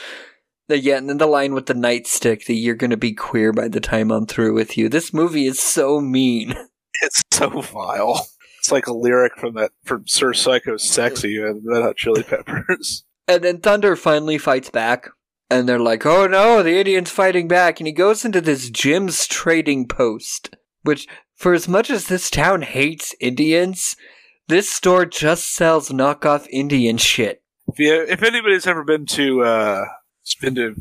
Yeah, 0.67 0.97
and 0.97 1.09
then 1.09 1.17
the 1.17 1.27
line 1.27 1.53
with 1.53 1.65
the 1.65 1.73
nightstick 1.73 2.45
that 2.45 2.53
you're 2.53 2.75
gonna 2.75 2.97
be 2.97 3.13
queer 3.13 3.51
by 3.51 3.67
the 3.67 3.81
time 3.81 4.11
I'm 4.11 4.25
through 4.25 4.53
with 4.53 4.77
you. 4.77 4.89
This 4.89 5.13
movie 5.13 5.45
is 5.45 5.59
so 5.59 5.99
mean. 5.99 6.55
It's 7.01 7.23
so 7.33 7.49
vile. 7.59 8.27
It's 8.59 8.71
like 8.71 8.87
a 8.87 8.93
lyric 8.93 9.35
from 9.35 9.55
that 9.55 9.71
from 9.83 10.07
Sir 10.07 10.31
Psycho's 10.31 10.87
"Sexy" 10.87 11.41
and 11.41 11.61
Red 11.65 11.81
Hot 11.81 11.97
Chili 11.97 12.23
Peppers. 12.23 13.03
And 13.27 13.43
then 13.43 13.59
Thunder 13.59 13.95
finally 13.95 14.37
fights 14.37 14.69
back. 14.69 15.09
And 15.49 15.67
they're 15.67 15.79
like, 15.79 16.05
oh 16.05 16.27
no, 16.27 16.61
the 16.61 16.77
Indian's 16.77 17.09
fighting 17.09 17.47
back. 17.47 17.79
And 17.79 17.87
he 17.87 17.93
goes 17.93 18.25
into 18.25 18.41
this 18.41 18.69
Jim's 18.69 19.27
trading 19.27 19.87
post, 19.87 20.55
which, 20.81 21.07
for 21.35 21.53
as 21.53 21.67
much 21.67 21.89
as 21.89 22.07
this 22.07 22.29
town 22.29 22.63
hates 22.63 23.15
Indians, 23.19 23.95
this 24.47 24.69
store 24.69 25.05
just 25.05 25.53
sells 25.53 25.89
knockoff 25.89 26.47
Indian 26.49 26.97
shit. 26.97 27.41
If, 27.67 27.79
you, 27.79 28.03
if 28.03 28.23
anybody's 28.23 28.67
ever 28.67 28.83
been 28.83 29.05
to 29.07 29.43
uh, 29.43 29.85
been 30.39 30.55
to 30.55 30.75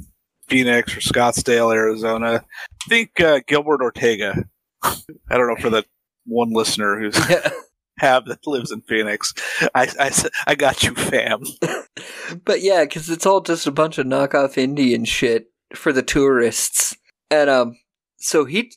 Phoenix 0.48 0.96
or 0.96 1.00
Scottsdale, 1.00 1.74
Arizona, 1.74 2.44
I 2.44 2.88
think 2.88 3.20
uh, 3.20 3.40
Gilbert 3.46 3.80
Ortega. 3.80 4.44
I 4.82 4.96
don't 5.30 5.48
know 5.48 5.56
for 5.56 5.70
the 5.70 5.84
one 6.26 6.52
listener 6.52 6.98
who's 6.98 7.16
have 7.98 8.26
that 8.26 8.46
lives 8.46 8.70
in 8.70 8.82
Phoenix. 8.82 9.32
I, 9.74 9.88
I, 9.98 10.12
I 10.48 10.54
got 10.54 10.82
you, 10.82 10.94
fam. 10.94 11.42
but 12.44 12.60
yeah, 12.60 12.84
because 12.84 13.08
it's 13.08 13.26
all 13.26 13.40
just 13.40 13.66
a 13.66 13.72
bunch 13.72 13.98
of 13.98 14.06
knockoff 14.06 14.58
Indian 14.58 15.04
shit 15.04 15.46
for 15.74 15.92
the 15.92 16.02
tourists. 16.02 16.96
And, 17.30 17.48
um, 17.48 17.78
so 18.18 18.44
he, 18.44 18.72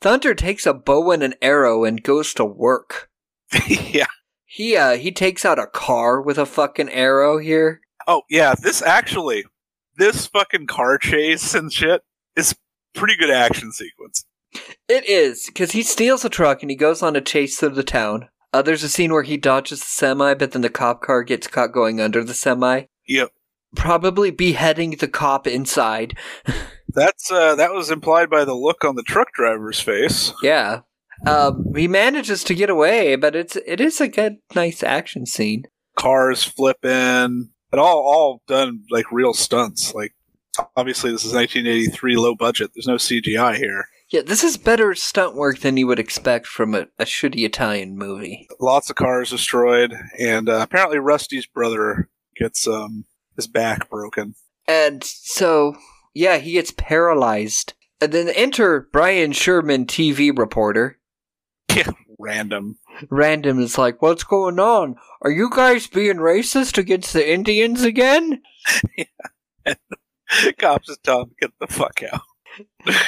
Thunder 0.00 0.34
takes 0.34 0.66
a 0.66 0.74
bow 0.74 1.10
and 1.10 1.22
an 1.22 1.34
arrow 1.42 1.84
and 1.84 2.02
goes 2.02 2.34
to 2.34 2.44
work. 2.44 3.10
yeah. 3.68 4.06
He, 4.44 4.76
uh, 4.76 4.96
he 4.96 5.12
takes 5.12 5.44
out 5.44 5.58
a 5.58 5.66
car 5.66 6.20
with 6.20 6.38
a 6.38 6.46
fucking 6.46 6.90
arrow 6.90 7.38
here. 7.38 7.80
Oh 8.06 8.22
yeah. 8.28 8.54
This 8.60 8.82
actually, 8.82 9.44
this 9.96 10.26
fucking 10.26 10.66
car 10.66 10.98
chase 10.98 11.54
and 11.54 11.72
shit 11.72 12.02
is 12.36 12.54
pretty 12.94 13.16
good 13.16 13.30
action 13.30 13.72
sequence. 13.72 14.24
It 14.88 15.08
is, 15.08 15.46
because 15.46 15.72
he 15.72 15.82
steals 15.82 16.24
a 16.24 16.28
truck 16.28 16.62
and 16.62 16.70
he 16.70 16.76
goes 16.76 17.02
on 17.02 17.16
a 17.16 17.20
chase 17.20 17.58
through 17.58 17.70
the 17.70 17.82
town. 17.82 18.28
Uh, 18.52 18.60
there's 18.60 18.82
a 18.82 18.88
scene 18.88 19.12
where 19.12 19.22
he 19.22 19.38
dodges 19.38 19.80
the 19.80 19.86
semi, 19.86 20.34
but 20.34 20.52
then 20.52 20.60
the 20.62 20.68
cop 20.68 21.00
car 21.00 21.22
gets 21.22 21.46
caught 21.46 21.72
going 21.72 22.00
under 22.00 22.22
the 22.22 22.34
semi, 22.34 22.82
Yep. 23.08 23.30
probably 23.74 24.30
beheading 24.30 24.90
the 24.92 25.08
cop 25.08 25.46
inside. 25.46 26.16
That's 26.94 27.30
uh, 27.30 27.54
that 27.54 27.72
was 27.72 27.90
implied 27.90 28.28
by 28.28 28.44
the 28.44 28.52
look 28.54 28.84
on 28.84 28.96
the 28.96 29.02
truck 29.02 29.32
driver's 29.32 29.80
face. 29.80 30.34
Yeah. 30.42 30.80
Um, 31.26 31.72
he 31.74 31.88
manages 31.88 32.44
to 32.44 32.54
get 32.54 32.68
away, 32.68 33.16
but 33.16 33.34
it's 33.34 33.56
it 33.64 33.80
is 33.80 33.98
a 34.02 34.08
good, 34.08 34.36
nice 34.54 34.82
action 34.82 35.24
scene. 35.24 35.62
Cars 35.96 36.44
flipping, 36.44 37.51
and 37.72 37.80
all 37.80 38.00
all 38.00 38.42
done 38.46 38.84
like 38.90 39.10
real 39.10 39.32
stunts. 39.34 39.94
Like 39.94 40.14
obviously 40.76 41.10
this 41.10 41.24
is 41.24 41.34
1983, 41.34 42.16
low 42.16 42.34
budget. 42.34 42.70
There's 42.74 42.86
no 42.86 42.96
CGI 42.96 43.56
here. 43.56 43.86
Yeah, 44.10 44.20
this 44.20 44.44
is 44.44 44.58
better 44.58 44.94
stunt 44.94 45.36
work 45.36 45.60
than 45.60 45.78
you 45.78 45.86
would 45.86 45.98
expect 45.98 46.46
from 46.46 46.74
a, 46.74 46.86
a 46.98 47.06
shitty 47.06 47.46
Italian 47.46 47.96
movie. 47.96 48.46
Lots 48.60 48.90
of 48.90 48.96
cars 48.96 49.30
destroyed, 49.30 49.94
and 50.20 50.50
uh, 50.50 50.60
apparently 50.60 50.98
Rusty's 50.98 51.46
brother 51.46 52.10
gets 52.36 52.68
um 52.68 53.06
his 53.36 53.46
back 53.46 53.88
broken. 53.88 54.34
And 54.68 55.02
so, 55.02 55.76
yeah, 56.14 56.38
he 56.38 56.52
gets 56.52 56.72
paralyzed. 56.76 57.72
And 58.00 58.12
then 58.12 58.28
enter 58.30 58.88
Brian 58.92 59.32
Sherman, 59.32 59.86
TV 59.86 60.36
reporter. 60.36 60.98
Yeah, 61.74 61.90
Random. 62.18 62.78
Random 63.10 63.60
is 63.60 63.78
like, 63.78 64.02
what's 64.02 64.24
going 64.24 64.58
on? 64.58 64.96
Are 65.22 65.30
you 65.30 65.50
guys 65.50 65.86
being 65.86 66.16
racist 66.16 66.78
against 66.78 67.12
the 67.12 67.32
Indians 67.32 67.82
again? 67.82 68.42
Cops 70.58 70.86
just 70.86 71.02
tell 71.02 71.22
him 71.22 71.30
get 71.40 71.52
the 71.60 71.66
fuck 71.66 72.02
out. 72.02 72.22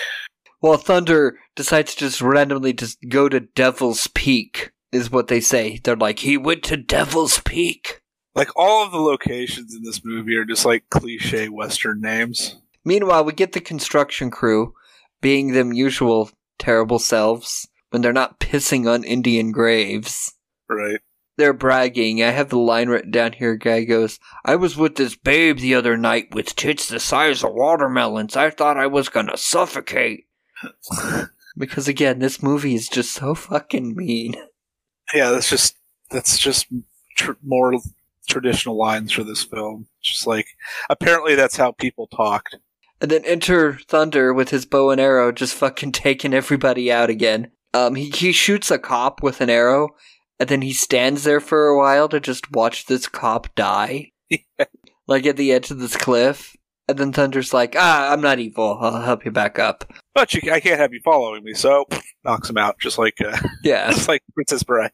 Well, 0.64 0.78
Thunder 0.78 1.38
decides 1.56 1.92
to 1.92 2.00
just 2.00 2.22
randomly 2.22 2.72
just 2.72 2.96
go 3.10 3.28
to 3.28 3.40
Devil's 3.40 4.06
Peak, 4.06 4.72
is 4.92 5.10
what 5.10 5.28
they 5.28 5.42
say. 5.42 5.78
They're 5.84 5.94
like, 5.94 6.20
he 6.20 6.38
went 6.38 6.62
to 6.62 6.78
Devil's 6.78 7.38
Peak. 7.40 8.00
Like 8.34 8.48
all 8.56 8.82
of 8.82 8.90
the 8.90 8.96
locations 8.96 9.74
in 9.74 9.82
this 9.82 10.02
movie 10.02 10.34
are 10.36 10.46
just 10.46 10.64
like 10.64 10.88
cliche 10.88 11.50
Western 11.50 12.00
names. 12.00 12.56
Meanwhile, 12.82 13.24
we 13.24 13.34
get 13.34 13.52
the 13.52 13.60
construction 13.60 14.30
crew 14.30 14.72
being 15.20 15.52
them 15.52 15.74
usual 15.74 16.30
terrible 16.58 16.98
selves 16.98 17.68
when 17.94 18.02
they're 18.02 18.12
not 18.12 18.40
pissing 18.40 18.90
on 18.90 19.04
Indian 19.04 19.52
graves. 19.52 20.34
Right. 20.68 20.98
They're 21.36 21.52
bragging. 21.52 22.24
I 22.24 22.30
have 22.30 22.48
the 22.48 22.58
line 22.58 22.88
written 22.88 23.12
down 23.12 23.34
here. 23.34 23.54
Guy 23.54 23.84
goes, 23.84 24.18
I 24.44 24.56
was 24.56 24.76
with 24.76 24.96
this 24.96 25.14
babe 25.14 25.58
the 25.58 25.76
other 25.76 25.96
night 25.96 26.34
with 26.34 26.56
tits 26.56 26.88
the 26.88 26.98
size 26.98 27.44
of 27.44 27.54
watermelons. 27.54 28.34
I 28.34 28.50
thought 28.50 28.76
I 28.76 28.88
was 28.88 29.08
gonna 29.08 29.36
suffocate. 29.36 30.26
Because 31.56 31.86
again, 31.86 32.18
this 32.18 32.42
movie 32.42 32.74
is 32.74 32.88
just 32.88 33.12
so 33.12 33.32
fucking 33.32 33.94
mean. 33.94 34.34
Yeah, 35.14 35.30
that's 35.30 35.48
just 35.48 35.76
that's 36.10 36.36
just 36.36 36.66
tr- 37.16 37.34
more 37.44 37.74
traditional 38.28 38.76
lines 38.76 39.12
for 39.12 39.22
this 39.22 39.44
film. 39.44 39.86
Just 40.02 40.26
like 40.26 40.46
apparently 40.90 41.36
that's 41.36 41.56
how 41.56 41.70
people 41.70 42.08
talked. 42.08 42.56
And 43.00 43.08
then 43.08 43.24
enter 43.24 43.78
Thunder 43.86 44.34
with 44.34 44.48
his 44.48 44.66
bow 44.66 44.90
and 44.90 45.00
arrow, 45.00 45.30
just 45.30 45.54
fucking 45.54 45.92
taking 45.92 46.34
everybody 46.34 46.90
out 46.90 47.08
again. 47.08 47.52
Um, 47.74 47.96
he, 47.96 48.08
he 48.10 48.32
shoots 48.32 48.70
a 48.70 48.78
cop 48.78 49.22
with 49.22 49.40
an 49.40 49.50
arrow, 49.50 49.90
and 50.38 50.48
then 50.48 50.62
he 50.62 50.72
stands 50.72 51.24
there 51.24 51.40
for 51.40 51.66
a 51.66 51.76
while 51.76 52.08
to 52.08 52.20
just 52.20 52.52
watch 52.52 52.86
this 52.86 53.08
cop 53.08 53.54
die. 53.54 54.12
like 55.06 55.26
at 55.26 55.36
the 55.36 55.52
edge 55.52 55.70
of 55.70 55.78
this 55.78 55.96
cliff. 55.96 56.56
And 56.86 56.98
then 56.98 57.12
Thunder's 57.12 57.54
like, 57.54 57.74
ah, 57.78 58.12
I'm 58.12 58.20
not 58.20 58.38
evil. 58.38 58.78
I'll 58.80 59.00
help 59.00 59.24
you 59.24 59.30
back 59.30 59.58
up. 59.58 59.90
But 60.14 60.34
you, 60.34 60.52
I 60.52 60.60
can't 60.60 60.78
have 60.78 60.92
you 60.92 61.00
following 61.02 61.42
me, 61.42 61.54
so 61.54 61.86
knocks 62.24 62.50
him 62.50 62.58
out 62.58 62.78
just 62.78 62.98
like 62.98 63.18
uh, 63.20 63.38
Yeah. 63.62 63.90
just 63.90 64.06
like 64.08 64.22
Princess 64.34 64.62
Bride. 64.62 64.92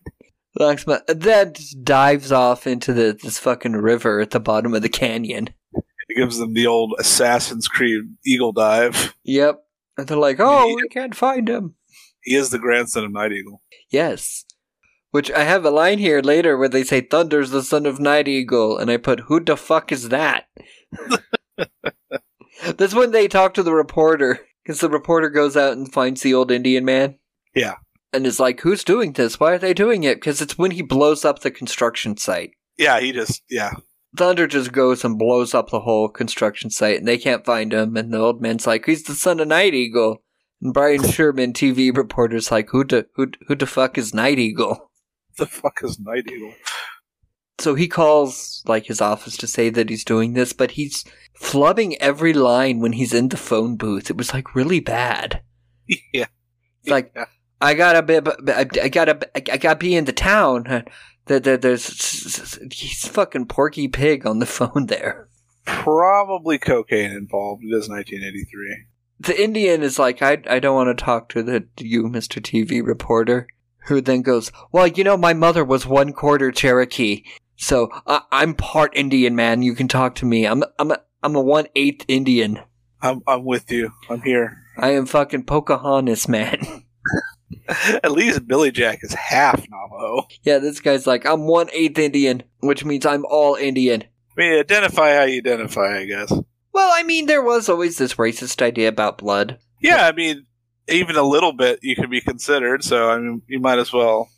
Knocks 0.59 0.85
him 0.85 0.95
out. 0.95 1.03
Then 1.09 1.53
just 1.53 1.83
dives 1.85 2.31
off 2.33 2.67
into 2.67 2.93
the, 2.93 3.19
this 3.21 3.39
fucking 3.39 3.73
river 3.73 4.21
at 4.21 4.31
the 4.31 4.41
bottom 4.41 4.73
of 4.73 4.83
the 4.83 4.89
canyon. 4.89 5.51
It 5.75 6.17
gives 6.17 6.39
them 6.39 6.55
the 6.55 6.67
old 6.67 6.95
Assassin's 6.99 7.69
Creed 7.69 8.03
eagle 8.25 8.53
dive. 8.53 9.15
Yep. 9.25 9.61
And 9.99 10.07
they're 10.07 10.17
like, 10.17 10.39
oh, 10.39 10.75
we 10.75 10.89
can't 10.89 11.15
find 11.15 11.49
him. 11.49 11.75
He 12.23 12.35
is 12.35 12.51
the 12.51 12.59
grandson 12.59 13.05
of 13.05 13.13
Night 13.13 13.33
Eagle. 13.33 13.63
Yes. 13.91 14.45
Which 15.11 15.31
I 15.31 15.45
have 15.45 15.65
a 15.65 15.71
line 15.71 15.99
here 15.99 16.21
later 16.21 16.57
where 16.57 16.69
they 16.69 16.85
say 16.85 17.01
Thunder's 17.01 17.51
the 17.51 17.63
son 17.63 17.87
of 17.87 17.99
Night 17.99 18.29
Eagle, 18.29 18.79
and 18.79 18.91
I 18.91 18.97
put, 18.97 19.21
Who 19.21 19.41
the 19.41 19.57
fuck 19.57 19.91
is 19.91 20.11
that? 20.11 20.47
That's 22.77 22.95
when 22.95 23.11
they 23.11 23.27
talk 23.27 23.55
to 23.55 23.63
the 23.63 23.73
reporter, 23.73 24.41
because 24.63 24.81
the 24.81 24.89
reporter 24.89 25.29
goes 25.31 25.57
out 25.57 25.73
and 25.73 25.93
finds 25.93 26.23
the 26.23 26.35
old 26.35 26.51
Indian 26.51 26.85
man. 26.85 27.19
Yeah. 27.55 27.77
And 28.13 28.27
is 28.27 28.39
like, 28.39 28.61
Who's 28.61 28.85
doing 28.85 29.13
this? 29.15 29.41
Why 29.41 29.53
are 29.53 29.59
they 29.59 29.75
doing 29.75 30.05
it? 30.05 30.17
Because 30.17 30.41
it's 30.41 30.59
when 30.59 30.73
he 30.73 30.83
blows 30.83 31.25
up 31.25 31.41
the 31.41 31.51
construction 31.51 32.17
site. 32.17 32.53
Yeah, 32.77 33.01
he 33.01 33.13
just 33.13 33.43
yeah. 33.51 33.73
Thunder 34.17 34.47
just 34.47 34.73
goes 34.73 35.05
and 35.05 35.19
blows 35.19 35.55
up 35.55 35.71
the 35.71 35.81
whole 35.81 36.09
construction 36.09 36.71
site, 36.71 36.99
and 36.99 37.07
they 37.07 37.19
can't 37.19 37.45
find 37.45 37.73
him. 37.73 37.97
And 37.97 38.13
the 38.13 38.19
old 38.19 38.41
man's 38.41 38.67
like, 38.67 38.87
"He's 38.87 39.05
the 39.05 39.15
son 39.15 39.39
of 39.39 39.49
Night 39.49 39.75
Eagle." 39.75 40.23
And 40.63 40.75
Brian 40.75 41.03
Sherman, 41.03 41.53
TV 41.53 41.97
reporter's 41.97 42.51
like, 42.51 42.69
"Who 42.71 42.85
the 42.85 43.07
who 43.15 43.29
who 43.47 43.55
the 43.55 43.67
fuck 43.67 43.97
is 43.99 44.15
Night 44.15 44.39
Eagle?" 44.39 44.91
The 45.39 45.47
fuck 45.47 45.81
is 45.83 45.99
Night 45.99 46.25
Eagle? 46.31 46.53
So 47.61 47.75
he 47.75 47.89
calls 47.89 48.63
like 48.67 48.87
his 48.87 49.01
office 49.01 49.37
to 49.39 49.47
say 49.47 49.71
that 49.71 49.89
he's 49.89 50.05
doing 50.05 50.35
this, 50.35 50.53
but 50.53 50.73
he's 50.73 51.05
flubbing 51.41 51.97
every 52.01 52.33
line 52.35 52.81
when 52.81 52.93
he's 52.93 53.15
in 53.15 53.29
the 53.29 53.37
phone 53.39 53.77
booth. 53.77 54.11
It 54.11 54.17
was 54.17 54.35
like 54.35 54.55
really 54.55 54.81
bad. 54.81 55.43
Yeah. 56.13 56.27
It's 56.83 56.91
like 56.91 57.17
I 57.61 57.75
gotta 57.75 58.03
be, 58.03 58.17
I 58.53 58.89
gotta, 58.89 59.19
I 59.35 59.57
gotta 59.57 59.79
be 59.79 59.95
in 59.95 60.05
the 60.05 60.13
town. 60.13 60.85
There, 61.27 61.41
there, 61.41 61.57
there's 61.57 62.59
he's 62.73 63.07
fucking 63.09 63.47
Porky 63.47 63.89
Pig 63.89 64.27
on 64.27 64.39
the 64.41 64.47
phone 64.59 64.87
there. 64.87 65.29
probably 65.65 66.59
cocaine 66.59 67.13
involved. 67.13 67.63
It 67.65 67.75
is 67.77 67.89
1983. 67.89 68.85
The 69.21 69.41
Indian 69.41 69.83
is 69.83 69.99
like, 69.99 70.23
I, 70.23 70.39
I 70.49 70.59
don't 70.61 70.75
want 70.75 70.97
to 70.97 71.05
talk 71.05 71.29
to 71.31 71.43
the 71.43 71.67
you, 71.79 72.05
Mr. 72.05 72.41
TV 72.41 72.85
reporter. 72.85 73.47
Who 73.87 74.01
then 74.01 74.23
goes, 74.23 74.51
Well, 74.73 74.87
you 74.87 75.05
know, 75.05 75.17
my 75.17 75.35
mother 75.35 75.65
was 75.65 75.87
one 75.87 76.13
quarter 76.13 76.51
Cherokee, 76.51 77.25
so 77.57 77.91
I, 78.07 78.23
I'm 78.33 78.55
part 78.55 78.97
Indian, 78.97 79.35
man. 79.37 79.63
You 79.63 79.75
can 79.75 79.89
talk 79.89 80.15
to 80.17 80.27
me. 80.27 80.47
I'm 80.47 80.65
I'm 80.79 80.91
a, 80.91 80.99
I'm 81.23 81.35
a 81.37 81.41
one 81.41 81.67
eighth 81.77 82.05
Indian. 82.09 82.61
I'm 83.03 83.23
I'm 83.27 83.45
with 83.45 83.71
you. 83.71 83.93
I'm 84.09 84.23
here. 84.23 84.59
I 84.79 84.91
am 84.91 85.07
fucking 85.07 85.45
Pocahontas, 85.45 86.29
man. 86.29 86.85
At 88.03 88.13
least 88.13 88.47
Billy 88.49 88.71
Jack 88.71 89.01
is 89.03 89.15
half 89.15 89.65
Navajo. 89.69 90.27
yeah, 90.43 90.59
this 90.59 90.81
guy's 90.81 91.07
like, 91.07 91.27
I'm 91.27 91.47
one 91.47 91.69
eighth 91.73 91.99
Indian, 91.99 92.43
which 92.61 92.85
means 92.85 93.07
I'm 93.07 93.25
all 93.27 93.55
Indian. 93.55 94.03
I 94.03 94.41
mean, 94.41 94.59
identify 94.59 95.15
how 95.17 95.25
you 95.25 95.39
identify, 95.39 95.99
I 95.99 96.05
guess. 96.05 96.33
Well, 96.73 96.91
I 96.95 97.03
mean, 97.03 97.27
there 97.27 97.43
was 97.43 97.69
always 97.69 97.99
this 97.99 98.15
racist 98.15 98.63
idea 98.63 98.89
about 98.89 99.19
blood. 99.19 99.59
Yeah, 99.81 100.07
I 100.07 100.13
mean, 100.13 100.47
even 100.89 101.17
a 101.17 101.23
little 101.23 101.53
bit 101.53 101.81
you 101.83 101.97
can 101.97 102.11
be 102.11 102.21
considered. 102.21 102.85
So 102.85 103.11
I 103.11 103.19
mean, 103.19 103.43
you 103.49 103.61
might 103.61 103.79
as 103.79 103.93
well, 103.93 104.29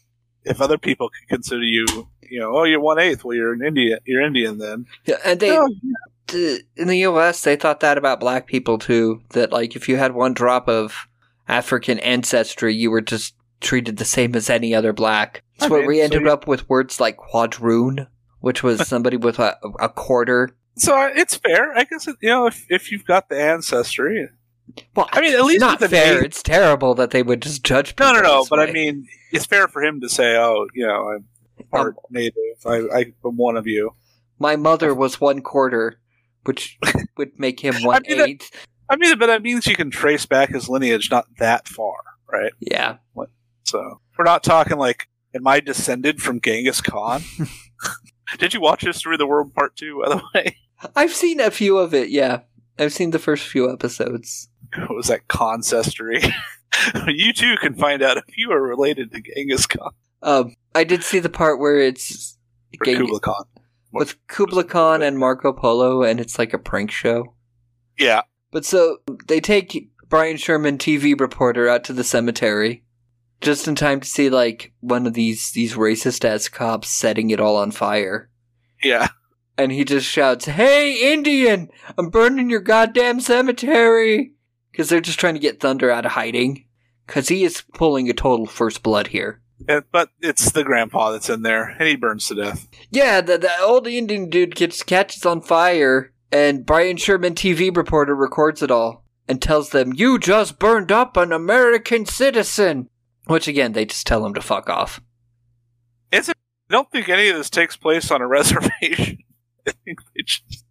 if 0.44 0.60
other 0.60 0.78
people 0.78 1.08
could 1.08 1.28
consider 1.28 1.62
you, 1.62 1.84
you 2.22 2.40
know, 2.40 2.56
oh, 2.56 2.64
you're 2.64 2.80
one 2.80 2.98
eighth. 2.98 3.24
Well, 3.24 3.36
you're 3.36 3.52
an 3.52 3.64
Indian. 3.64 3.98
You're 4.06 4.22
Indian 4.22 4.58
then. 4.58 4.86
Yeah, 5.04 5.16
and 5.24 5.40
they 5.40 5.56
Oh, 5.56 5.68
th- 6.28 6.62
in 6.76 6.88
the 6.88 6.98
U.S. 7.00 7.42
they 7.42 7.56
thought 7.56 7.80
that 7.80 7.98
about 7.98 8.20
black 8.20 8.46
people 8.46 8.78
too. 8.78 9.22
That 9.30 9.52
like 9.52 9.76
if 9.76 9.88
you 9.88 9.96
had 9.96 10.14
one 10.14 10.32
drop 10.34 10.68
of 10.68 11.06
African 11.48 11.98
ancestry, 12.00 12.74
you 12.74 12.90
were 12.90 13.00
just 13.02 13.34
treated 13.60 13.96
the 13.98 14.04
same 14.04 14.34
as 14.34 14.48
any 14.48 14.74
other 14.74 14.92
black. 14.92 15.42
That's 15.58 15.70
I 15.70 15.72
where 15.72 15.80
mean, 15.80 15.88
we 15.88 15.98
so 15.98 16.04
ended 16.04 16.22
you- 16.22 16.30
up 16.30 16.46
with 16.46 16.68
words 16.68 17.00
like 17.00 17.16
quadroon, 17.18 18.06
which 18.40 18.62
was 18.62 18.86
somebody 18.88 19.16
with 19.16 19.38
a, 19.38 19.56
a 19.80 19.88
quarter. 19.88 20.56
So 20.76 20.96
uh, 20.96 21.10
it's 21.14 21.36
fair, 21.36 21.76
I 21.76 21.84
guess. 21.84 22.08
It, 22.08 22.16
you 22.20 22.28
know, 22.30 22.46
if 22.46 22.64
if 22.70 22.90
you've 22.92 23.04
got 23.04 23.28
the 23.28 23.40
ancestry. 23.40 24.28
Well, 24.96 25.08
I 25.12 25.20
mean, 25.20 25.34
at 25.34 25.44
least 25.44 25.60
not 25.60 25.80
fair. 25.80 26.14
name- 26.14 26.24
It's 26.24 26.42
terrible 26.42 26.94
that 26.94 27.10
they 27.10 27.22
would 27.22 27.42
just 27.42 27.62
judge. 27.62 27.94
No, 28.00 28.10
People 28.12 28.22
no, 28.22 28.28
no. 28.40 28.46
But 28.48 28.60
I 28.60 28.72
mean, 28.72 29.06
it's 29.30 29.44
fair 29.44 29.68
for 29.68 29.82
him 29.82 30.00
to 30.00 30.08
say, 30.08 30.36
"Oh, 30.36 30.66
you 30.72 30.86
know, 30.86 31.10
I'm 31.10 31.24
part 31.70 31.88
Um, 31.88 31.94
native. 32.10 32.34
I, 32.64 33.12
I'm 33.24 33.36
one 33.36 33.56
of 33.56 33.66
you." 33.66 33.94
my 34.38 34.56
mother 34.56 34.92
was 34.92 35.20
one 35.20 35.40
quarter, 35.40 36.00
which 36.44 36.76
would 37.16 37.38
make 37.38 37.60
him 37.60 37.74
one 37.84 38.02
mean, 38.08 38.18
that- 38.18 38.50
I 38.88 38.96
mean, 38.96 39.16
but 39.18 39.26
that 39.26 39.40
means 39.42 39.66
you 39.68 39.76
can 39.76 39.90
trace 39.90 40.26
back 40.26 40.48
his 40.50 40.68
lineage 40.68 41.10
not 41.12 41.26
that 41.38 41.68
far, 41.68 41.94
right? 42.32 42.52
Yeah. 42.58 42.96
So 43.64 44.00
we're 44.18 44.24
not 44.24 44.42
talking 44.42 44.76
like, 44.78 45.08
am 45.34 45.46
I 45.46 45.60
descended 45.60 46.20
from 46.20 46.40
Genghis 46.40 46.80
Khan? 46.80 47.22
Did 48.38 48.54
you 48.54 48.60
watch 48.60 48.82
History 48.82 49.14
of 49.14 49.18
the 49.18 49.26
World 49.26 49.54
Part 49.54 49.76
Two? 49.76 50.02
By 50.04 50.08
the 50.16 50.22
way, 50.34 50.56
I've 50.96 51.14
seen 51.14 51.40
a 51.40 51.50
few 51.50 51.78
of 51.78 51.94
it, 51.94 52.08
yeah. 52.10 52.40
I've 52.78 52.92
seen 52.92 53.10
the 53.10 53.18
first 53.18 53.46
few 53.46 53.70
episodes. 53.72 54.48
what 54.76 54.94
was 54.96 55.08
that 55.08 55.28
concestory? 55.28 56.22
you 57.06 57.32
too 57.32 57.56
can 57.60 57.74
find 57.74 58.02
out 58.02 58.16
if 58.16 58.36
you 58.38 58.50
are 58.52 58.62
related 58.62 59.12
to 59.12 59.20
Genghis 59.20 59.66
Khan 59.66 59.90
Um, 60.22 60.54
I 60.74 60.84
did 60.84 61.04
see 61.04 61.18
the 61.18 61.28
part 61.28 61.60
where 61.60 61.78
it's 61.78 62.38
Geng- 62.84 62.96
Kublai 62.98 63.18
Khan. 63.20 63.44
with 63.92 64.16
Kubla 64.28 64.64
Khan 64.64 65.02
and 65.02 65.18
Marco 65.18 65.52
Polo, 65.52 66.02
and 66.02 66.18
it's 66.18 66.38
like 66.38 66.54
a 66.54 66.58
prank 66.58 66.90
show. 66.90 67.34
Yeah, 67.98 68.22
But 68.50 68.64
so 68.64 68.98
they 69.28 69.38
take 69.40 69.90
Brian 70.08 70.38
Sherman, 70.38 70.78
TV 70.78 71.18
reporter, 71.18 71.68
out 71.68 71.84
to 71.84 71.92
the 71.92 72.02
cemetery 72.04 72.82
just 73.42 73.68
in 73.68 73.74
time 73.74 74.00
to 74.00 74.08
see 74.08 74.30
like 74.30 74.72
one 74.80 75.06
of 75.06 75.14
these 75.14 75.50
these 75.52 75.74
racist 75.74 76.24
ass 76.24 76.48
cops 76.48 76.88
setting 76.88 77.30
it 77.30 77.40
all 77.40 77.56
on 77.56 77.70
fire. 77.70 78.30
yeah. 78.82 79.08
And 79.58 79.70
he 79.70 79.84
just 79.84 80.06
shouts, 80.06 80.46
"Hey, 80.46 81.12
Indian! 81.12 81.68
I'm 81.98 82.08
burning 82.08 82.48
your 82.48 82.60
goddamn 82.60 83.20
cemetery!" 83.20 84.32
Because 84.70 84.88
they're 84.88 85.00
just 85.02 85.20
trying 85.20 85.34
to 85.34 85.40
get 85.40 85.60
Thunder 85.60 85.90
out 85.90 86.06
of 86.06 86.12
hiding. 86.12 86.64
Because 87.06 87.28
he 87.28 87.44
is 87.44 87.62
pulling 87.74 88.08
a 88.08 88.14
total 88.14 88.46
first 88.46 88.82
blood 88.82 89.08
here. 89.08 89.42
And- 89.68 89.84
but 89.92 90.08
it's 90.22 90.50
the 90.52 90.64
grandpa 90.64 91.12
that's 91.12 91.28
in 91.28 91.42
there, 91.42 91.76
and 91.78 91.86
he 91.86 91.96
burns 91.96 92.26
to 92.28 92.34
death. 92.34 92.66
Yeah, 92.90 93.20
the, 93.20 93.36
the 93.38 93.60
old 93.60 93.86
Indian 93.86 94.30
dude 94.30 94.54
gets 94.56 94.82
catches 94.82 95.26
on 95.26 95.42
fire, 95.42 96.12
and 96.32 96.64
Brian 96.64 96.96
Sherman, 96.96 97.34
TV 97.34 97.74
reporter, 97.76 98.16
records 98.16 98.62
it 98.62 98.70
all 98.70 99.04
and 99.28 99.40
tells 99.42 99.68
them, 99.70 99.92
"You 99.94 100.18
just 100.18 100.58
burned 100.58 100.90
up 100.90 101.16
an 101.18 101.30
American 101.30 102.06
citizen." 102.06 102.88
Which 103.26 103.48
again, 103.48 103.72
they 103.72 103.84
just 103.84 104.06
tell 104.06 104.24
him 104.26 104.34
to 104.34 104.40
fuck 104.40 104.68
off. 104.68 105.00
Is 106.10 106.28
it? 106.28 106.36
I 106.70 106.74
don't 106.74 106.90
think 106.90 107.08
any 107.08 107.28
of 107.28 107.36
this 107.36 107.50
takes 107.50 107.76
place 107.76 108.10
on 108.10 108.22
a 108.22 108.26
reservation. 108.28 109.18
I 109.66 109.72
think 109.84 110.00
they 110.14 110.22
just 110.24 110.64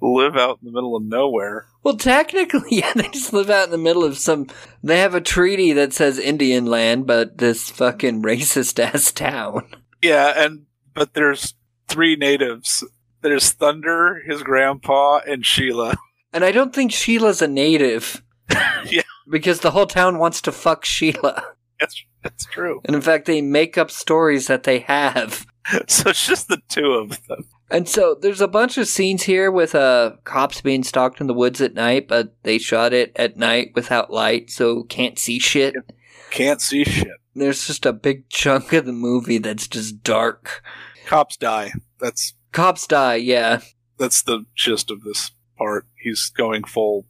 live 0.00 0.36
out 0.36 0.58
in 0.60 0.66
the 0.66 0.72
middle 0.72 0.96
of 0.96 1.02
nowhere. 1.02 1.66
Well, 1.82 1.96
technically, 1.96 2.68
yeah, 2.70 2.92
they 2.94 3.08
just 3.08 3.32
live 3.32 3.50
out 3.50 3.64
in 3.64 3.70
the 3.70 3.78
middle 3.78 4.04
of 4.04 4.18
some. 4.18 4.48
They 4.82 4.98
have 4.98 5.14
a 5.14 5.20
treaty 5.20 5.72
that 5.72 5.92
says 5.92 6.18
Indian 6.18 6.66
land, 6.66 7.06
but 7.06 7.38
this 7.38 7.70
fucking 7.70 8.22
racist 8.22 8.78
ass 8.78 9.12
town. 9.12 9.68
Yeah, 10.02 10.32
and 10.36 10.66
but 10.94 11.14
there's 11.14 11.54
three 11.88 12.16
natives. 12.16 12.84
There's 13.22 13.50
Thunder, 13.52 14.22
his 14.26 14.42
grandpa, 14.42 15.20
and 15.26 15.44
Sheila. 15.44 15.96
And 16.32 16.42
I 16.44 16.52
don't 16.52 16.74
think 16.74 16.92
Sheila's 16.92 17.42
a 17.42 17.48
native. 17.48 18.22
Yeah. 18.86 19.02
Because 19.28 19.60
the 19.60 19.72
whole 19.72 19.86
town 19.86 20.18
wants 20.18 20.40
to 20.42 20.52
fuck 20.52 20.84
Sheila. 20.84 21.44
That's 21.80 22.04
that's 22.22 22.44
true. 22.44 22.80
And 22.84 22.94
in 22.94 23.02
fact, 23.02 23.26
they 23.26 23.40
make 23.40 23.78
up 23.78 23.90
stories 23.90 24.46
that 24.46 24.64
they 24.64 24.80
have. 24.80 25.46
So 25.86 26.10
it's 26.10 26.26
just 26.26 26.48
the 26.48 26.60
two 26.68 26.94
of 26.94 27.24
them. 27.28 27.44
And 27.70 27.88
so 27.88 28.16
there's 28.20 28.40
a 28.40 28.48
bunch 28.48 28.76
of 28.76 28.88
scenes 28.88 29.22
here 29.22 29.48
with 29.50 29.74
uh 29.74 30.12
cops 30.24 30.62
being 30.62 30.82
stalked 30.82 31.20
in 31.20 31.28
the 31.28 31.34
woods 31.34 31.60
at 31.60 31.74
night, 31.74 32.08
but 32.08 32.34
they 32.42 32.58
shot 32.58 32.92
it 32.92 33.12
at 33.14 33.36
night 33.36 33.72
without 33.76 34.10
light, 34.10 34.50
so 34.50 34.82
can't 34.84 35.16
see 35.16 35.38
shit. 35.38 35.74
Can't 36.30 36.60
see 36.60 36.82
shit. 36.82 37.12
There's 37.34 37.66
just 37.66 37.86
a 37.86 37.92
big 37.92 38.28
chunk 38.30 38.72
of 38.72 38.86
the 38.86 38.92
movie 38.92 39.38
that's 39.38 39.68
just 39.68 40.02
dark. 40.02 40.62
Cops 41.06 41.36
die. 41.36 41.72
That's 42.00 42.34
Cops 42.52 42.86
die, 42.88 43.16
yeah. 43.16 43.60
that's 43.96 44.22
the 44.22 44.46
gist 44.56 44.90
of 44.90 45.02
this 45.04 45.30
part. 45.56 45.86
He's 46.02 46.30
going 46.30 46.64
full 46.64 47.06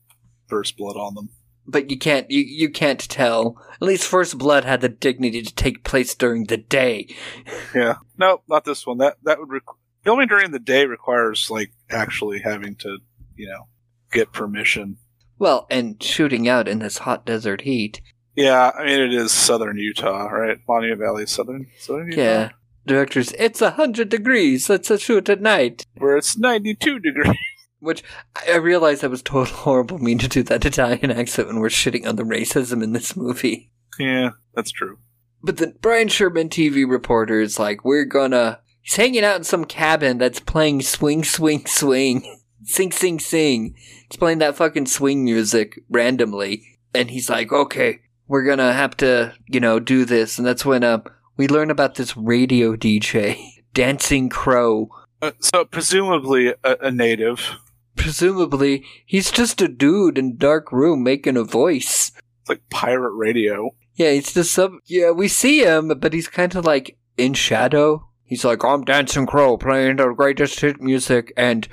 first 0.48 0.76
blood 0.76 0.96
on 0.96 1.14
them. 1.14 1.30
But 1.70 1.90
you 1.90 1.98
can't 1.98 2.30
you, 2.30 2.40
you 2.40 2.68
can't 2.70 3.00
tell. 3.00 3.56
At 3.74 3.82
least 3.82 4.04
First 4.06 4.36
Blood 4.38 4.64
had 4.64 4.80
the 4.80 4.88
dignity 4.88 5.42
to 5.42 5.54
take 5.54 5.84
place 5.84 6.14
during 6.14 6.44
the 6.44 6.56
day. 6.56 7.14
Yeah. 7.74 7.96
No, 8.18 8.42
not 8.48 8.64
this 8.64 8.86
one. 8.86 8.98
That 8.98 9.16
that 9.22 9.38
would 9.38 9.48
requ- 9.48 9.76
filming 10.04 10.26
during 10.28 10.50
the 10.50 10.58
day 10.58 10.86
requires 10.86 11.48
like 11.50 11.72
actually 11.88 12.40
having 12.40 12.74
to, 12.76 12.98
you 13.36 13.48
know, 13.48 13.68
get 14.10 14.32
permission. 14.32 14.96
Well, 15.38 15.66
and 15.70 16.02
shooting 16.02 16.48
out 16.48 16.66
in 16.68 16.80
this 16.80 16.98
hot 16.98 17.24
desert 17.24 17.60
heat. 17.62 18.00
Yeah, 18.36 18.72
I 18.76 18.84
mean 18.84 19.00
it 19.00 19.14
is 19.14 19.32
southern 19.32 19.76
Utah, 19.78 20.26
right? 20.26 20.58
Monument 20.68 21.00
Valley, 21.00 21.26
southern 21.26 21.66
southern 21.78 22.08
Utah, 22.10 22.20
Yeah. 22.20 22.50
Directors, 22.86 23.32
it's 23.38 23.60
a 23.62 23.70
hundred 23.72 24.08
degrees. 24.08 24.68
Let's 24.68 24.90
shoot 25.00 25.28
at 25.28 25.40
night. 25.40 25.86
where 25.98 26.16
it's 26.16 26.36
ninety-two 26.38 26.98
degrees. 26.98 27.36
Which 27.80 28.02
I 28.48 28.56
realized 28.56 29.02
that 29.02 29.10
was 29.10 29.22
total 29.22 29.54
horrible 29.56 29.96
of 29.96 30.02
me 30.02 30.14
to 30.16 30.28
do 30.28 30.42
that 30.44 30.64
Italian 30.64 31.10
accent 31.10 31.48
when 31.48 31.60
we're 31.60 31.68
shitting 31.68 32.06
on 32.06 32.16
the 32.16 32.22
racism 32.22 32.82
in 32.82 32.92
this 32.92 33.16
movie. 33.16 33.70
yeah, 33.98 34.30
that's 34.54 34.70
true. 34.70 34.98
But 35.42 35.56
the 35.56 35.74
Brian 35.80 36.08
Sherman 36.08 36.50
TV 36.50 36.88
reporter 36.88 37.40
is 37.40 37.58
like, 37.58 37.84
we're 37.84 38.04
gonna. 38.04 38.60
He's 38.82 38.96
hanging 38.96 39.24
out 39.24 39.36
in 39.36 39.44
some 39.44 39.64
cabin 39.64 40.18
that's 40.18 40.40
playing 40.40 40.82
swing, 40.82 41.24
swing, 41.24 41.66
swing. 41.66 42.36
Sing, 42.62 42.92
sing, 42.92 43.18
sing. 43.18 43.74
It's 44.04 44.16
playing 44.16 44.38
that 44.40 44.54
fucking 44.54 44.84
swing 44.84 45.24
music 45.24 45.80
randomly. 45.88 46.78
And 46.94 47.10
he's 47.10 47.30
like, 47.30 47.50
okay, 47.50 48.00
we're 48.28 48.44
gonna 48.44 48.74
have 48.74 48.94
to, 48.98 49.32
you 49.46 49.60
know, 49.60 49.80
do 49.80 50.04
this. 50.04 50.36
And 50.36 50.46
that's 50.46 50.64
when 50.66 50.84
uh, 50.84 51.00
we 51.38 51.48
learn 51.48 51.70
about 51.70 51.94
this 51.94 52.14
radio 52.18 52.76
DJ, 52.76 53.42
Dancing 53.72 54.28
Crow. 54.28 54.90
Uh, 55.22 55.32
so 55.40 55.64
presumably 55.64 56.48
a, 56.62 56.76
a 56.82 56.90
native. 56.90 57.56
Presumably, 58.00 58.84
he's 59.04 59.30
just 59.30 59.60
a 59.60 59.68
dude 59.68 60.18
in 60.18 60.30
a 60.30 60.34
dark 60.34 60.72
room 60.72 61.02
making 61.02 61.36
a 61.36 61.44
voice. 61.44 62.12
It's 62.40 62.48
like 62.48 62.68
pirate 62.70 63.12
radio. 63.14 63.70
Yeah, 63.94 64.12
he's 64.12 64.32
just 64.32 64.52
some. 64.52 64.80
Yeah, 64.86 65.10
we 65.10 65.28
see 65.28 65.62
him, 65.62 65.88
but 65.98 66.12
he's 66.12 66.28
kind 66.28 66.54
of 66.54 66.64
like 66.64 66.96
in 67.18 67.34
shadow. 67.34 68.08
He's 68.24 68.44
like, 68.44 68.64
I'm 68.64 68.84
Dancing 68.84 69.26
Crow, 69.26 69.56
playing 69.58 69.96
the 69.96 70.12
greatest 70.14 70.60
hit 70.60 70.80
music, 70.80 71.32
and 71.36 71.68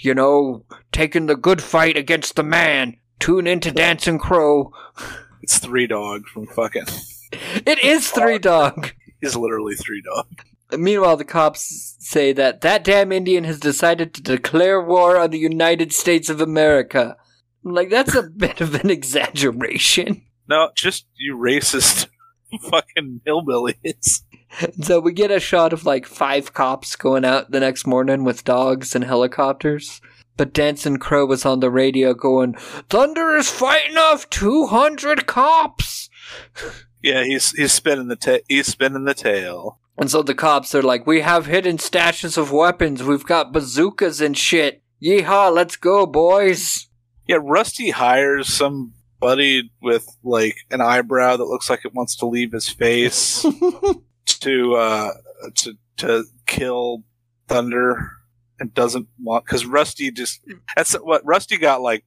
you 0.00 0.14
know, 0.14 0.64
taking 0.92 1.26
the 1.26 1.36
good 1.36 1.62
fight 1.62 1.96
against 1.96 2.36
the 2.36 2.42
man. 2.42 2.96
Tune 3.20 3.46
into 3.46 3.70
Dancing 3.70 4.18
Crow. 4.18 4.72
It's 5.42 5.58
three 5.58 5.86
dog 5.86 6.26
from 6.26 6.46
fucking. 6.46 6.86
It 7.66 7.84
is 7.84 8.10
Three 8.10 8.38
Dog. 8.38 8.92
He's 9.20 9.36
literally 9.36 9.74
three 9.74 10.02
dog. 10.02 10.26
Meanwhile, 10.72 11.18
the 11.18 11.24
cops 11.24 11.96
say 11.98 12.32
that 12.32 12.62
that 12.62 12.84
damn 12.84 13.12
Indian 13.12 13.44
has 13.44 13.60
decided 13.60 14.14
to 14.14 14.22
declare 14.22 14.80
war 14.82 15.18
on 15.18 15.30
the 15.30 15.38
United 15.38 15.92
States 15.92 16.28
of 16.28 16.40
America. 16.40 17.16
I'm 17.64 17.74
like, 17.74 17.90
that's 17.90 18.14
a 18.14 18.22
bit 18.36 18.60
of 18.60 18.74
an 18.74 18.90
exaggeration. 18.90 20.22
No, 20.48 20.70
just 20.74 21.06
you 21.16 21.36
racist 21.36 22.08
fucking 22.70 23.20
hillbillies. 23.26 24.22
So 24.82 25.00
we 25.00 25.12
get 25.12 25.30
a 25.30 25.40
shot 25.40 25.72
of 25.72 25.84
like 25.84 26.06
five 26.06 26.54
cops 26.54 26.94
going 26.96 27.24
out 27.24 27.50
the 27.50 27.60
next 27.60 27.86
morning 27.86 28.24
with 28.24 28.44
dogs 28.44 28.94
and 28.94 29.04
helicopters. 29.04 30.00
But 30.36 30.52
Dancing 30.52 30.98
Crow 30.98 31.26
was 31.26 31.44
on 31.44 31.60
the 31.60 31.70
radio 31.70 32.12
going, 32.12 32.54
Thunder 32.88 33.36
is 33.36 33.50
fighting 33.50 33.96
off 33.96 34.28
200 34.30 35.26
cops! 35.26 36.08
Yeah, 37.02 37.22
he's 37.22 37.52
he's 37.52 37.72
spinning 37.72 38.08
the 38.08 38.16
ta- 38.16 38.38
he's 38.48 38.66
spinning 38.66 39.04
the 39.04 39.14
tail. 39.14 39.78
And 39.96 40.10
so 40.10 40.22
the 40.22 40.34
cops 40.34 40.74
are 40.74 40.82
like, 40.82 41.06
We 41.06 41.20
have 41.20 41.46
hidden 41.46 41.78
stashes 41.78 42.36
of 42.36 42.52
weapons. 42.52 43.02
We've 43.02 43.24
got 43.24 43.52
bazookas 43.52 44.20
and 44.20 44.36
shit. 44.36 44.82
Yeehaw, 45.02 45.52
let's 45.52 45.76
go, 45.76 46.06
boys. 46.06 46.88
Yeah, 47.26 47.38
Rusty 47.40 47.90
hires 47.90 48.52
somebody 48.52 49.70
with 49.80 50.06
like 50.22 50.56
an 50.70 50.80
eyebrow 50.80 51.36
that 51.36 51.44
looks 51.44 51.70
like 51.70 51.84
it 51.84 51.94
wants 51.94 52.16
to 52.16 52.26
leave 52.26 52.52
his 52.52 52.68
face 52.68 53.44
to 54.26 54.74
uh 54.74 55.10
to 55.54 55.74
to 55.98 56.24
kill 56.46 57.04
Thunder 57.48 58.10
and 58.58 58.72
doesn't 58.74 59.08
want 59.20 59.44
because 59.44 59.66
Rusty 59.66 60.10
just 60.10 60.40
that's 60.76 60.94
what 60.94 61.24
Rusty 61.24 61.56
got 61.56 61.80
like 61.80 62.04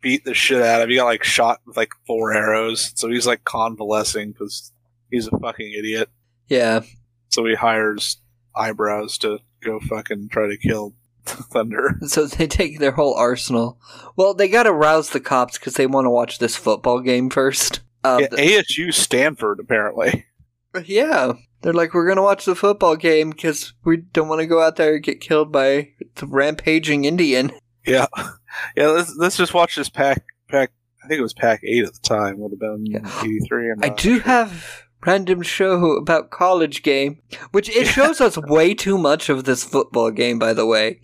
beat 0.00 0.24
the 0.24 0.34
shit 0.34 0.62
out 0.62 0.82
of. 0.82 0.88
He 0.88 0.96
got 0.96 1.04
like 1.04 1.24
shot 1.24 1.60
with 1.66 1.76
like 1.76 1.92
four 2.06 2.32
arrows, 2.32 2.92
so 2.94 3.10
he's 3.10 3.26
like 3.26 3.44
convalescing 3.44 4.32
because 4.32 4.72
he's 5.10 5.26
a 5.26 5.38
fucking 5.38 5.72
idiot. 5.76 6.08
Yeah. 6.48 6.82
So 7.28 7.44
he 7.44 7.54
hires 7.54 8.18
eyebrows 8.54 9.18
to 9.18 9.38
go 9.62 9.80
fucking 9.80 10.28
try 10.30 10.46
to 10.48 10.56
kill 10.56 10.94
Thunder. 11.24 11.98
So 12.06 12.26
they 12.26 12.46
take 12.46 12.78
their 12.78 12.92
whole 12.92 13.14
arsenal. 13.14 13.78
Well, 14.16 14.32
they 14.34 14.48
gotta 14.48 14.72
rouse 14.72 15.10
the 15.10 15.20
cops 15.20 15.58
because 15.58 15.74
they 15.74 15.86
want 15.86 16.04
to 16.06 16.10
watch 16.10 16.38
this 16.38 16.56
football 16.56 17.00
game 17.00 17.30
first. 17.30 17.80
Uh, 18.04 18.18
Yeah, 18.20 18.28
the- 18.30 18.36
ASU 18.36 18.92
Stanford 18.94 19.58
apparently. 19.60 20.24
yeah. 20.84 21.32
They're 21.62 21.72
like, 21.72 21.94
we're 21.94 22.06
gonna 22.06 22.22
watch 22.22 22.44
the 22.44 22.54
football 22.54 22.94
game 22.96 23.30
because 23.30 23.72
we 23.84 23.96
don't 23.96 24.28
want 24.28 24.40
to 24.40 24.46
go 24.46 24.62
out 24.62 24.76
there 24.76 24.94
and 24.94 25.02
get 25.02 25.20
killed 25.20 25.50
by 25.50 25.90
the 26.16 26.26
rampaging 26.26 27.04
Indian. 27.06 27.50
Yeah, 27.84 28.06
yeah. 28.76 28.86
Let's 28.88 29.14
let's 29.16 29.36
just 29.36 29.54
watch 29.54 29.74
this 29.74 29.88
pack. 29.88 30.22
Pack. 30.48 30.70
I 31.02 31.08
think 31.08 31.18
it 31.18 31.22
was 31.22 31.34
pack 31.34 31.60
eight 31.64 31.84
at 31.84 31.92
the 31.94 32.00
time. 32.00 32.38
Would 32.38 32.52
have 32.52 32.60
been 32.60 32.84
Yeah. 32.86 33.20
eighty 33.24 33.40
three. 33.48 33.72
I 33.82 33.88
do 33.88 34.18
have 34.20 34.82
random 35.06 35.42
show 35.42 35.92
about 35.96 36.30
college 36.30 36.82
game, 36.82 37.22
which 37.52 37.68
it 37.68 37.86
shows 37.86 38.20
us 38.20 38.36
way 38.48 38.74
too 38.74 38.98
much 38.98 39.28
of 39.28 39.44
this 39.44 39.64
football 39.64 40.10
game. 40.10 40.38
By 40.38 40.52
the 40.52 40.66
way, 40.66 41.00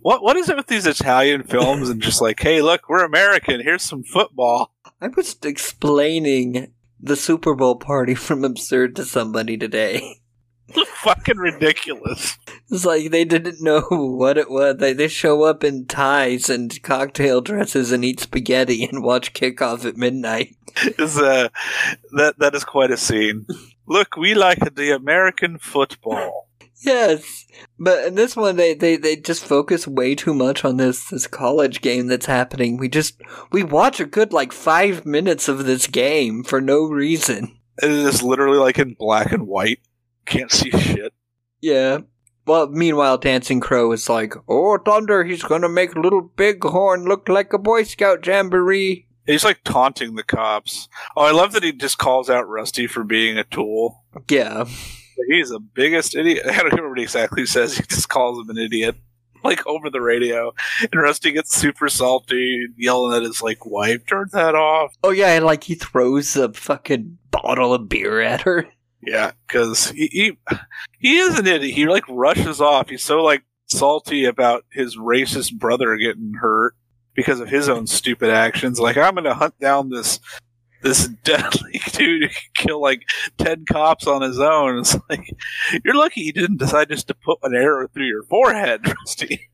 What 0.00 0.22
what 0.22 0.36
is 0.36 0.48
it 0.48 0.56
with 0.56 0.66
these 0.66 0.86
Italian 0.86 1.42
films 1.42 1.88
and 1.88 2.00
just 2.00 2.20
like, 2.20 2.40
hey, 2.40 2.62
look, 2.62 2.88
we're 2.88 3.04
American. 3.04 3.60
Here's 3.60 3.82
some 3.82 4.02
football. 4.02 4.72
I 5.00 5.08
was 5.08 5.36
explaining 5.42 6.72
the 7.00 7.16
Super 7.16 7.54
Bowl 7.54 7.76
party 7.76 8.14
from 8.26 8.44
Absurd 8.44 8.96
to 8.96 9.04
somebody 9.04 9.56
today. 9.56 10.20
Fucking 11.02 11.38
ridiculous. 11.38 12.36
It's 12.70 12.84
like 12.84 13.10
they 13.10 13.24
didn't 13.24 13.62
know 13.62 13.80
what 13.90 14.38
it 14.38 14.50
was. 14.50 14.76
They 14.78 14.92
they 14.92 15.08
show 15.08 15.44
up 15.44 15.62
in 15.62 15.86
ties 15.86 16.50
and 16.50 16.82
cocktail 16.82 17.40
dresses 17.40 17.92
and 17.92 18.04
eat 18.04 18.20
spaghetti 18.20 18.84
and 18.90 19.02
watch 19.02 19.32
kickoff 19.32 19.84
at 19.84 19.96
midnight. 19.96 20.56
Is 20.98 21.18
uh 21.18 21.48
that 22.12 22.38
that 22.38 22.54
is 22.54 22.64
quite 22.64 22.90
a 22.90 22.96
scene. 22.96 23.46
Look, 23.86 24.16
we 24.16 24.34
like 24.34 24.74
the 24.74 24.90
American 24.90 25.58
football. 25.58 26.48
Yes, 26.82 27.46
but 27.78 28.04
in 28.04 28.14
this 28.16 28.36
one 28.36 28.56
they, 28.56 28.74
they, 28.74 28.96
they 28.96 29.16
just 29.16 29.44
focus 29.44 29.88
way 29.88 30.14
too 30.14 30.34
much 30.34 30.64
on 30.64 30.76
this 30.76 31.08
this 31.08 31.26
college 31.26 31.80
game 31.80 32.06
that's 32.06 32.26
happening. 32.26 32.76
We 32.76 32.88
just 32.88 33.20
we 33.50 33.62
watch 33.62 33.98
a 33.98 34.04
good 34.04 34.32
like 34.32 34.52
five 34.52 35.06
minutes 35.06 35.48
of 35.48 35.64
this 35.64 35.86
game 35.86 36.44
for 36.44 36.60
no 36.60 36.84
reason. 36.84 37.58
It 37.82 37.90
is 37.90 38.22
literally 38.22 38.58
like 38.58 38.78
in 38.78 38.94
black 38.94 39.32
and 39.32 39.46
white. 39.46 39.80
Can't 40.26 40.50
see 40.52 40.70
shit. 40.78 41.12
Yeah. 41.60 41.98
Well, 42.46 42.68
meanwhile, 42.68 43.18
Dancing 43.18 43.58
Crow 43.60 43.90
is 43.92 44.08
like, 44.08 44.34
"Oh, 44.48 44.78
Thunder! 44.78 45.24
He's 45.24 45.42
gonna 45.42 45.68
make 45.68 45.96
Little 45.96 46.22
Bighorn 46.22 47.04
look 47.04 47.28
like 47.28 47.52
a 47.52 47.58
Boy 47.58 47.82
Scout 47.82 48.24
jamboree." 48.24 49.06
He's 49.26 49.44
like 49.44 49.64
taunting 49.64 50.14
the 50.14 50.22
cops. 50.22 50.88
Oh, 51.16 51.22
I 51.22 51.32
love 51.32 51.52
that 51.52 51.64
he 51.64 51.72
just 51.72 51.98
calls 51.98 52.30
out 52.30 52.48
Rusty 52.48 52.86
for 52.86 53.02
being 53.02 53.36
a 53.36 53.42
tool. 53.42 54.04
Yeah, 54.30 54.66
He's 55.28 55.48
the 55.50 55.60
biggest 55.60 56.14
idiot. 56.14 56.46
I 56.48 56.56
don't 56.56 56.66
remember 56.66 56.90
what 56.90 56.98
he 56.98 57.04
exactly 57.04 57.46
says. 57.46 57.76
He 57.76 57.82
just 57.84 58.08
calls 58.08 58.38
him 58.38 58.50
an 58.50 58.58
idiot, 58.62 58.96
like 59.42 59.66
over 59.66 59.90
the 59.90 60.00
radio. 60.00 60.52
And 60.80 61.00
Rusty 61.00 61.32
gets 61.32 61.54
super 61.54 61.88
salty, 61.88 62.66
yelling 62.76 63.16
at 63.16 63.22
his 63.22 63.42
like 63.42 63.66
wife, 63.66 64.06
"Turn 64.06 64.28
that 64.32 64.54
off!" 64.54 64.94
Oh 65.02 65.10
yeah, 65.10 65.32
and 65.32 65.44
like 65.44 65.64
he 65.64 65.74
throws 65.74 66.36
a 66.36 66.52
fucking 66.52 67.18
bottle 67.30 67.74
of 67.74 67.88
beer 67.88 68.20
at 68.20 68.42
her. 68.42 68.68
Yeah, 69.02 69.32
because 69.46 69.90
he, 69.90 70.08
he 70.08 70.38
he 70.98 71.18
is 71.18 71.38
an 71.38 71.46
idiot. 71.46 71.74
He 71.74 71.86
like 71.86 72.04
rushes 72.08 72.60
off. 72.60 72.88
He's 72.88 73.04
so 73.04 73.22
like 73.22 73.44
salty 73.66 74.24
about 74.24 74.64
his 74.72 74.96
racist 74.96 75.58
brother 75.58 75.96
getting 75.96 76.34
hurt 76.40 76.74
because 77.14 77.40
of 77.40 77.48
his 77.48 77.68
own 77.68 77.86
stupid 77.86 78.30
actions. 78.30 78.80
Like 78.80 78.96
I'm 78.96 79.14
gonna 79.14 79.34
hunt 79.34 79.58
down 79.58 79.90
this 79.90 80.20
this 80.82 81.08
deadly 81.24 81.80
dude 81.92 82.22
who 82.22 82.28
can 82.28 82.38
kill 82.54 82.80
like 82.80 83.02
ten 83.38 83.64
cops 83.64 84.06
on 84.06 84.22
his 84.22 84.38
own. 84.38 84.78
It's 84.78 84.96
like 85.08 85.34
you're 85.84 85.94
lucky 85.94 86.22
he 86.22 86.32
didn't 86.32 86.58
decide 86.58 86.88
just 86.88 87.08
to 87.08 87.14
put 87.14 87.38
an 87.42 87.54
arrow 87.54 87.88
through 87.88 88.06
your 88.06 88.22
forehead, 88.24 88.86
Rusty. 89.00 89.50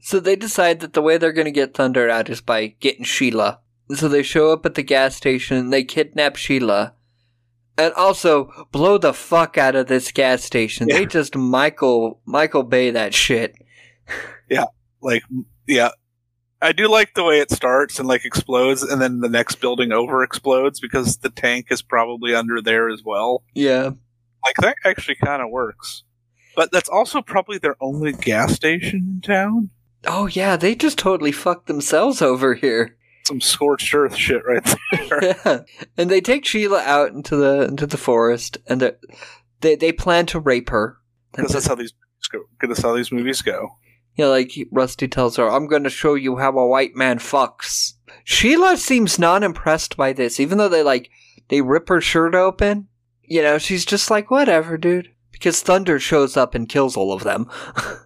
So 0.00 0.20
they 0.20 0.36
decide 0.36 0.80
that 0.80 0.92
the 0.92 1.02
way 1.02 1.16
they're 1.16 1.32
gonna 1.32 1.50
get 1.50 1.74
Thunder 1.74 2.08
out 2.08 2.30
is 2.30 2.40
by 2.40 2.68
getting 2.80 3.04
Sheila. 3.04 3.60
So 3.94 4.08
they 4.08 4.22
show 4.22 4.50
up 4.52 4.64
at 4.64 4.74
the 4.74 4.82
gas 4.82 5.14
station, 5.14 5.70
they 5.70 5.84
kidnap 5.84 6.36
Sheila, 6.36 6.94
and 7.76 7.92
also 7.94 8.66
blow 8.72 8.98
the 8.98 9.12
fuck 9.12 9.58
out 9.58 9.74
of 9.74 9.86
this 9.86 10.12
gas 10.12 10.42
station. 10.44 10.88
They 10.88 11.06
just 11.06 11.36
Michael 11.36 12.20
Michael 12.24 12.62
Bay 12.62 12.90
that 12.90 13.14
shit. 13.14 13.54
Yeah, 14.48 14.66
like 15.00 15.22
yeah. 15.66 15.90
I 16.62 16.72
do 16.72 16.88
like 16.88 17.12
the 17.14 17.24
way 17.24 17.40
it 17.40 17.50
starts 17.50 17.98
and 17.98 18.08
like 18.08 18.24
explodes, 18.24 18.82
and 18.82 19.00
then 19.00 19.20
the 19.20 19.28
next 19.28 19.56
building 19.56 19.92
over 19.92 20.22
explodes 20.22 20.80
because 20.80 21.18
the 21.18 21.28
tank 21.28 21.66
is 21.70 21.82
probably 21.82 22.34
under 22.34 22.62
there 22.62 22.88
as 22.88 23.02
well. 23.04 23.42
Yeah. 23.54 23.90
Like 24.44 24.56
that 24.60 24.76
actually 24.84 25.16
kind 25.16 25.42
of 25.42 25.50
works. 25.50 26.04
But 26.56 26.70
that's 26.72 26.88
also 26.88 27.20
probably 27.20 27.58
their 27.58 27.76
only 27.80 28.12
gas 28.12 28.54
station 28.54 29.14
in 29.14 29.20
town. 29.20 29.70
Oh 30.06 30.26
yeah, 30.26 30.56
they 30.56 30.74
just 30.74 30.98
totally 30.98 31.32
fucked 31.32 31.66
themselves 31.66 32.22
over 32.22 32.54
here. 32.54 32.96
Some 33.26 33.40
scorched 33.40 33.94
earth 33.94 34.14
shit 34.16 34.42
right 34.44 34.76
there. 34.92 35.36
yeah. 35.44 35.60
And 35.96 36.10
they 36.10 36.20
take 36.20 36.44
Sheila 36.44 36.82
out 36.82 37.12
into 37.12 37.36
the 37.36 37.62
into 37.62 37.86
the 37.86 37.96
forest 37.96 38.58
and 38.66 38.80
they 38.80 38.92
they 39.60 39.76
they 39.76 39.92
plan 39.92 40.26
to 40.26 40.40
rape 40.40 40.70
her. 40.70 40.98
Because 41.32 41.52
that's 41.52 41.66
how 41.66 41.74
these 41.74 41.92
go. 42.30 42.40
'Cause 42.60 42.68
that's 42.68 42.82
how 42.82 42.94
these 42.94 43.10
movies 43.12 43.40
go. 43.42 43.76
Yeah, 44.16 44.26
like 44.26 44.52
Rusty 44.70 45.08
tells 45.08 45.36
her, 45.36 45.50
I'm 45.50 45.66
going 45.66 45.82
to 45.84 45.90
show 45.90 46.14
you 46.14 46.36
how 46.36 46.56
a 46.56 46.66
white 46.68 46.94
man 46.94 47.18
fucks. 47.18 47.94
Sheila 48.22 48.76
seems 48.76 49.18
not 49.18 49.42
impressed 49.42 49.96
by 49.96 50.12
this, 50.12 50.38
even 50.38 50.58
though 50.58 50.68
they 50.68 50.82
like 50.84 51.10
they 51.48 51.62
rip 51.62 51.88
her 51.88 52.00
shirt 52.00 52.34
open. 52.34 52.88
You 53.22 53.42
know, 53.42 53.58
she's 53.58 53.84
just 53.84 54.10
like, 54.10 54.30
whatever, 54.30 54.76
dude. 54.76 55.10
Because 55.32 55.62
Thunder 55.62 55.98
shows 55.98 56.36
up 56.36 56.54
and 56.54 56.68
kills 56.68 56.96
all 56.96 57.12
of 57.12 57.24
them. 57.24 57.50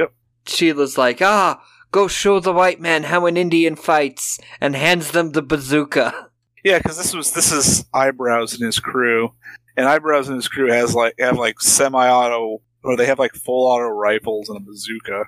Yep. 0.00 0.14
Sheila's 0.46 0.96
like, 0.96 1.20
ah, 1.20 1.62
go 1.92 2.08
show 2.08 2.40
the 2.40 2.52
white 2.52 2.80
man 2.80 3.04
how 3.04 3.26
an 3.26 3.36
Indian 3.36 3.76
fights, 3.76 4.40
and 4.60 4.74
hands 4.74 5.12
them 5.12 5.30
the 5.30 5.42
bazooka. 5.42 6.30
Yeah, 6.64 6.78
because 6.78 6.96
this 6.96 7.14
was 7.14 7.32
this 7.32 7.52
is 7.52 7.86
eyebrows 7.94 8.54
and 8.54 8.64
his 8.64 8.80
crew, 8.80 9.34
and 9.76 9.86
eyebrows 9.86 10.28
and 10.28 10.36
his 10.36 10.48
crew 10.48 10.70
has 10.70 10.94
like 10.94 11.14
have 11.20 11.38
like 11.38 11.60
semi-auto 11.60 12.62
or 12.84 12.96
they 12.96 13.06
have 13.06 13.18
like 13.18 13.34
full 13.34 13.66
auto 13.66 13.86
rifles 13.88 14.48
and 14.48 14.58
a 14.58 14.60
bazooka. 14.60 15.24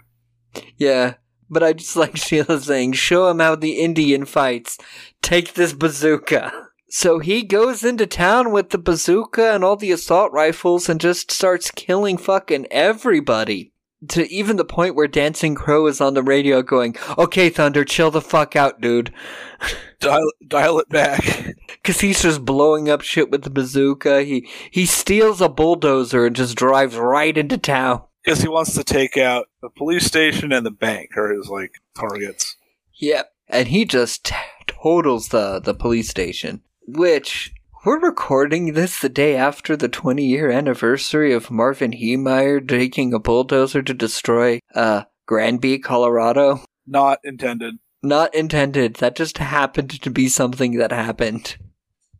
Yeah, 0.76 1.14
but 1.50 1.62
I 1.62 1.72
just 1.72 1.96
like 1.96 2.16
Sheila 2.16 2.60
saying, 2.60 2.92
show 2.94 3.28
him 3.28 3.38
how 3.38 3.54
the 3.54 3.80
Indian 3.80 4.24
fights. 4.24 4.78
Take 5.22 5.54
this 5.54 5.72
bazooka. 5.72 6.52
So 6.90 7.18
he 7.18 7.42
goes 7.42 7.82
into 7.82 8.06
town 8.06 8.52
with 8.52 8.70
the 8.70 8.78
bazooka 8.78 9.52
and 9.52 9.64
all 9.64 9.76
the 9.76 9.90
assault 9.90 10.30
rifles 10.32 10.88
and 10.88 11.00
just 11.00 11.32
starts 11.32 11.72
killing 11.72 12.16
fucking 12.16 12.66
everybody. 12.70 13.72
To 14.08 14.28
even 14.30 14.56
the 14.56 14.64
point 14.64 14.94
where 14.94 15.06
Dancing 15.06 15.54
Crow 15.54 15.86
is 15.86 16.00
on 16.00 16.14
the 16.14 16.22
radio 16.22 16.62
going, 16.62 16.96
okay, 17.16 17.48
Thunder, 17.48 17.84
chill 17.84 18.10
the 18.10 18.20
fuck 18.20 18.56
out, 18.56 18.80
dude. 18.80 19.12
Dial 20.00 20.30
dial 20.46 20.78
it 20.80 20.88
back. 20.90 21.56
Cause 21.82 22.00
he's 22.00 22.20
just 22.20 22.44
blowing 22.44 22.90
up 22.90 23.00
shit 23.00 23.30
with 23.30 23.42
the 23.42 23.50
bazooka. 23.50 24.22
He, 24.22 24.46
he 24.70 24.84
steals 24.84 25.40
a 25.40 25.48
bulldozer 25.48 26.26
and 26.26 26.36
just 26.36 26.56
drives 26.56 26.96
right 26.96 27.38
into 27.38 27.56
town. 27.56 28.02
Because 28.22 28.42
he 28.42 28.48
wants 28.48 28.74
to 28.74 28.84
take 28.84 29.16
out 29.16 29.46
the 29.62 29.70
police 29.70 30.04
station 30.04 30.52
and 30.52 30.66
the 30.66 30.70
bank 30.70 31.16
are 31.16 31.32
his 31.32 31.48
like 31.48 31.76
targets. 31.98 32.56
Yep. 32.96 33.32
And 33.48 33.68
he 33.68 33.86
just 33.86 34.26
t- 34.26 34.34
totals 34.66 35.28
the, 35.28 35.60
the 35.60 35.74
police 35.74 36.10
station, 36.10 36.60
which 36.86 37.53
we're 37.84 38.00
recording 38.00 38.72
this 38.72 38.98
the 39.00 39.08
day 39.10 39.36
after 39.36 39.76
the 39.76 39.88
20 39.88 40.24
year 40.24 40.50
anniversary 40.50 41.32
of 41.32 41.50
Marvin 41.50 41.92
Heemeyer 41.92 42.66
taking 42.66 43.12
a 43.12 43.18
bulldozer 43.18 43.82
to 43.82 43.92
destroy, 43.92 44.60
uh, 44.74 45.04
Granby, 45.26 45.78
Colorado. 45.80 46.62
Not 46.86 47.18
intended. 47.24 47.74
Not 48.02 48.34
intended. 48.34 48.96
That 48.96 49.16
just 49.16 49.38
happened 49.38 50.00
to 50.02 50.10
be 50.10 50.28
something 50.28 50.78
that 50.78 50.92
happened 50.92 51.56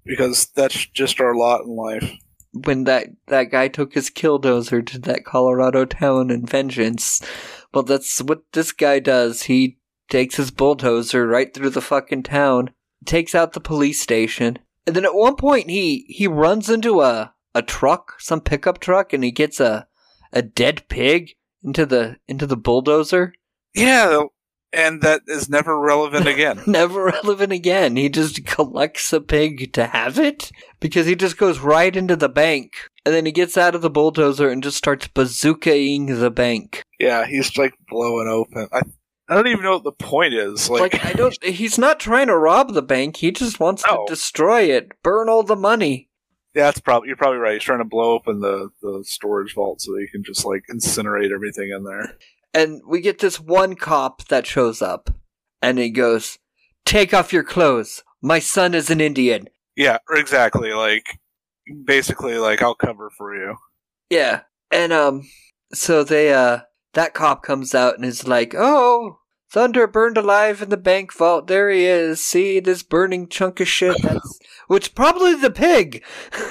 Because 0.05 0.47
that's 0.47 0.87
just 0.87 1.21
our 1.21 1.35
lot 1.35 1.63
in 1.63 1.75
life. 1.75 2.13
when 2.53 2.85
that, 2.85 3.09
that 3.29 3.51
guy 3.51 3.69
took 3.69 3.95
his 3.95 4.11
killdozer 4.11 4.85
to 4.87 4.99
that 5.01 5.25
Colorado 5.25 5.85
town 5.85 6.31
in 6.31 6.47
vengeance. 6.47 7.21
Well, 7.73 7.85
that's 7.85 8.21
what 8.21 8.43
this 8.53 8.71
guy 8.71 8.99
does. 8.99 9.45
He 9.45 9.79
takes 10.11 10.37
his 10.37 10.51
bulldozer 10.51 11.27
right 11.27 11.53
through 11.53 11.71
the 11.71 11.81
fucking 11.81 12.23
town, 12.25 12.71
takes 13.05 13.35
out 13.35 13.55
the 13.55 13.61
police 13.61 14.01
station, 14.01 14.59
and 14.87 14.95
then 14.95 15.05
at 15.05 15.15
one 15.15 15.37
point 15.37 15.71
he 15.71 16.05
he 16.09 16.27
runs 16.27 16.71
into 16.71 17.01
a 17.01 17.35
a 17.55 17.63
truck, 17.63 18.15
some 18.19 18.41
pickup 18.41 18.81
truck, 18.81 19.13
and 19.13 19.25
he 19.25 19.31
gets 19.31 19.61
a 19.61 19.87
a 20.33 20.43
dead 20.43 20.83
pig 20.89 21.31
into 21.63 21.87
the 21.87 22.17
into 22.29 22.47
the 22.47 22.57
bulldozer. 22.57 23.33
Yeah, 23.75 24.25
and 24.75 25.03
that 25.03 25.23
is 25.27 25.49
never 25.49 25.79
relevant 25.79 26.27
again. 26.27 26.61
Never 26.67 27.05
relevant 27.05 27.53
again. 27.53 27.97
He 27.97 28.09
just 28.09 28.45
collects 28.45 29.13
a 29.13 29.21
pig 29.21 29.73
to 29.75 29.87
have 29.87 30.19
it 30.19 30.51
because 30.81 31.07
he 31.07 31.15
just 31.15 31.39
goes 31.39 31.61
right 31.61 31.95
into 31.95 32.17
the 32.17 32.29
bank. 32.29 32.73
And 33.07 33.15
then 33.15 33.27
he 33.27 33.33
gets 33.33 33.57
out 33.57 33.75
of 33.75 33.83
the 33.83 33.91
bulldozer 33.91 34.49
and 34.49 34.63
just 34.63 34.77
starts 34.77 35.09
bazookaing 35.09 36.19
the 36.19 36.31
bank. 36.31 36.83
yeah, 36.99 37.27
he's 37.27 37.57
like 37.57 37.75
blowing 37.89 38.29
open. 38.29 38.69
I 38.73 38.83
I 39.29 39.35
don't 39.35 39.47
even 39.49 39.63
know 39.63 39.73
what 39.75 39.85
the 39.85 39.93
point 39.93 40.35
is. 40.35 40.69
Like, 40.69 40.93
Like, 40.93 41.05
I 41.05 41.13
don't. 41.13 41.37
He's 41.45 41.79
not 41.79 41.99
trying 42.01 42.27
to 42.27 42.37
rob 42.37 42.75
the 42.75 42.83
bank. 42.83 43.17
He 43.17 43.31
just 43.31 43.59
wants 43.61 43.83
No. 43.87 44.05
to 44.07 44.13
destroy 44.13 44.63
it, 44.63 44.93
burn 45.03 45.29
all 45.29 45.43
the 45.43 45.57
money. 45.57 46.09
yeah, 46.55 46.65
that's 46.65 46.81
probably 46.81 47.09
you're 47.09 47.17
probably 47.17 47.39
right. 47.39 47.55
He's 47.55 47.63
trying 47.63 47.79
to 47.81 47.85
blow 47.85 48.13
open 48.13 48.41
the 48.41 48.71
the 48.83 49.03
storage 49.07 49.55
vault 49.55 49.81
so 49.81 49.93
that 49.93 50.01
he 50.03 50.09
can 50.09 50.23
just 50.25 50.45
like 50.45 50.65
incinerate 50.71 51.33
everything 51.35 51.71
in 51.71 51.85
there. 51.85 52.17
And 52.53 52.81
we 52.87 53.01
get 53.01 53.19
this 53.19 53.41
one 53.41 53.75
cop 53.77 54.29
that 54.29 54.47
shows 54.47 54.81
up, 54.83 55.11
and 55.63 55.79
he 55.79 55.91
goes, 55.91 56.39
"Take 56.85 57.13
off 57.15 57.33
your 57.33 57.43
clothes. 57.45 58.03
My 58.23 58.39
son 58.39 58.75
is 58.75 58.91
an 58.91 59.01
Indian." 59.01 59.49
Yeah, 59.75 59.99
exactly. 60.11 60.73
Like 60.73 61.19
basically, 61.85 62.39
like 62.39 62.63
I'll 62.63 62.75
cover 62.75 63.11
for 63.11 63.35
you. 63.35 63.57
Yeah. 64.11 64.43
And 64.71 64.93
um 64.93 65.29
so 65.73 66.05
they 66.05 66.33
uh 66.33 66.61
that 66.95 67.15
cop 67.15 67.43
comes 67.43 67.75
out 67.75 67.97
and 67.97 68.05
is 68.05 68.27
like, 68.27 68.55
"Oh, 68.57 69.19
Thunder 69.51 69.87
burned 69.87 70.17
alive 70.17 70.63
in 70.63 70.71
the 70.71 70.77
bank 70.77 71.13
vault. 71.13 71.47
There 71.47 71.71
he 71.71 71.85
is. 71.85 72.21
See 72.21 72.59
this 72.59 72.83
burning 72.83 73.29
chunk 73.29 73.61
of 73.61 73.69
shit 73.69 73.97
that's 74.03 74.39
which 74.67 74.95
probably 74.95 75.35
the 75.35 75.51
pig. 75.51 76.03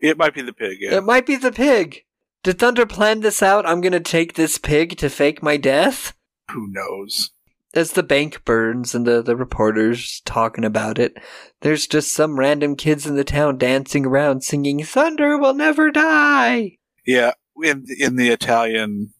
It 0.00 0.18
might 0.18 0.34
be 0.34 0.42
the 0.42 0.52
pig. 0.52 0.78
Yeah. 0.80 0.96
It 0.96 1.04
might 1.04 1.26
be 1.26 1.36
the 1.36 1.52
pig. 1.52 2.02
Did 2.42 2.58
Thunder 2.58 2.86
plan 2.86 3.20
this 3.20 3.40
out? 3.40 3.64
I'm 3.64 3.80
going 3.80 3.92
to 3.92 4.00
take 4.00 4.34
this 4.34 4.58
pig 4.58 4.96
to 4.98 5.08
fake 5.08 5.44
my 5.44 5.56
death." 5.56 6.12
Who 6.50 6.66
knows? 6.68 7.30
As 7.72 7.92
the 7.92 8.02
bank 8.02 8.44
burns 8.44 8.96
and 8.96 9.06
the, 9.06 9.22
the 9.22 9.36
reporters 9.36 10.20
talking 10.24 10.64
about 10.64 10.98
it, 10.98 11.16
there's 11.60 11.86
just 11.86 12.12
some 12.12 12.36
random 12.36 12.74
kids 12.74 13.06
in 13.06 13.14
the 13.14 13.22
town 13.22 13.58
dancing 13.58 14.04
around 14.04 14.42
singing, 14.42 14.82
Thunder 14.82 15.38
will 15.38 15.54
never 15.54 15.92
die! 15.92 16.78
Yeah, 17.06 17.34
in 17.62 17.84
in 17.98 18.16
the 18.16 18.30
Italian 18.30 19.14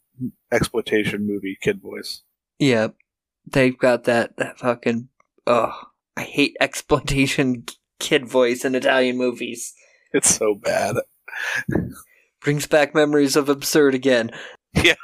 exploitation 0.53 1.27
movie 1.27 1.59
kid 1.61 1.81
voice. 1.81 2.23
Yep. 2.59 2.95
They've 3.51 3.77
got 3.77 4.05
that, 4.05 4.37
that 4.37 4.59
fucking. 4.59 5.09
Oh, 5.47 5.73
I 6.17 6.23
hate 6.23 6.57
exploitation 6.61 7.65
kid 7.99 8.29
voice 8.29 8.65
in 8.65 8.75
Italian 8.75 9.17
movies. 9.17 9.75
It's 10.13 10.35
so 10.35 10.55
bad. 10.55 10.97
Brings 12.43 12.67
back 12.67 12.95
memories 12.95 13.37
of 13.37 13.49
absurd 13.49 13.95
again. 13.95 14.31
Yeah. 14.75 14.95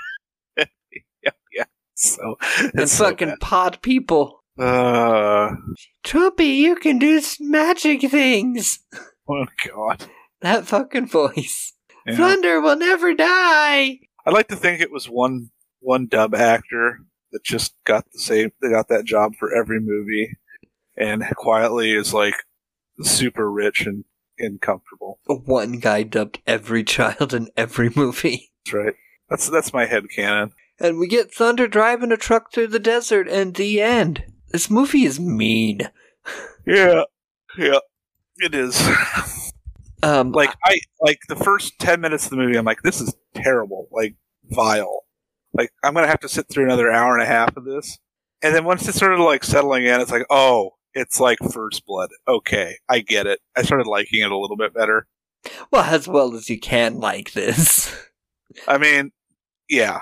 yeah, 0.57 1.31
yeah. 1.55 1.65
So 1.95 2.39
And 2.75 2.89
so 2.89 3.05
fucking 3.05 3.37
pod 3.39 3.83
people. 3.83 4.43
Uh, 4.59 5.51
Trumpy, 6.03 6.57
you 6.57 6.75
can 6.77 6.99
do 6.99 7.21
magic 7.39 8.01
things. 8.11 8.79
oh 9.29 9.45
god. 9.67 10.07
That 10.41 10.67
fucking 10.67 11.09
voice. 11.09 11.75
Yeah. 12.07 12.17
Thunder 12.17 12.63
will 12.63 12.77
never 12.77 13.13
die. 13.13 14.01
I'd 14.29 14.35
like 14.35 14.49
to 14.49 14.57
think 14.57 14.83
it 14.83 14.93
was 14.93 15.09
one 15.09 15.49
one 15.81 16.07
dub 16.07 16.35
actor 16.35 16.99
that 17.33 17.43
just 17.43 17.73
got 17.87 18.05
the 18.12 18.19
same. 18.19 18.53
They 18.61 18.69
got 18.69 18.88
that 18.88 19.07
job 19.07 19.37
for 19.37 19.55
every 19.55 19.81
movie, 19.81 20.37
and 20.99 21.25
quietly 21.35 21.93
is 21.93 22.12
like 22.12 22.35
super 23.01 23.51
rich 23.51 23.87
and 23.87 24.05
and 24.38 24.61
comfortable. 24.61 25.19
The 25.27 25.35
one 25.35 25.79
guy 25.79 26.03
dubbed 26.03 26.43
every 26.47 26.85
child 26.85 27.33
in 27.33 27.49
every 27.57 27.91
movie. 27.97 28.53
That's 28.67 28.75
right. 28.75 28.95
That's 29.31 29.49
that's 29.49 29.73
my 29.73 29.87
head 29.87 30.05
canon. 30.14 30.53
And 30.79 30.99
we 30.99 31.09
get 31.09 31.33
Thunder 31.33 31.67
driving 31.67 32.12
a 32.12 32.19
truck 32.19 32.53
through 32.53 32.67
the 32.67 32.79
desert, 32.79 33.29
and 33.29 33.55
the 33.55 33.81
end. 33.81 34.25
This 34.51 34.69
movie 34.69 35.05
is 35.05 35.19
mean. 35.19 35.91
Yeah, 36.67 37.05
yeah, 37.57 37.79
it 38.37 38.55
is. 38.55 38.79
Um, 40.03 40.33
like 40.33 40.55
I 40.65 40.79
like 41.01 41.21
the 41.29 41.37
first 41.37 41.79
ten 41.79 42.01
minutes 42.01 42.25
of 42.25 42.31
the 42.31 42.37
movie. 42.37 42.57
I'm 42.57 42.65
like, 42.65 42.83
this 42.83 43.01
is 43.01 43.15
terrible. 43.35 43.89
Like 43.91 44.15
vile. 44.45 45.05
Like 45.53 45.71
I'm 45.83 45.95
gonna 45.95 46.07
have 46.07 46.21
to 46.21 46.29
sit 46.29 46.49
through 46.49 46.65
another 46.65 46.91
hour 46.91 47.15
and 47.15 47.23
a 47.23 47.27
half 47.27 47.57
of 47.57 47.65
this. 47.65 47.99
And 48.43 48.55
then 48.55 48.65
once 48.65 48.87
it 48.87 48.95
started 48.95 49.23
like 49.23 49.43
settling 49.43 49.85
in, 49.85 50.01
it's 50.01 50.13
like, 50.13 50.27
oh, 50.31 50.73
it's 50.95 51.19
like 51.19 51.39
First 51.53 51.85
Blood. 51.87 52.11
Okay, 52.29 52.77
I 52.89 53.01
get 53.01 53.27
it. 53.27 53.41
I 53.57 53.63
started 53.63 53.89
liking 53.89 54.23
it 54.23 54.31
a 54.31 54.39
little 54.39 54.57
bit 54.57 54.75
better. 54.75 55.07
well, 55.71 55.83
as 55.83 56.07
well 56.07 56.35
as 56.35 56.49
you 56.49 56.59
can 56.59 57.01
like 57.01 57.33
this. 57.33 57.95
I 58.67 58.79
mean, 58.79 59.13
yeah, 59.69 60.01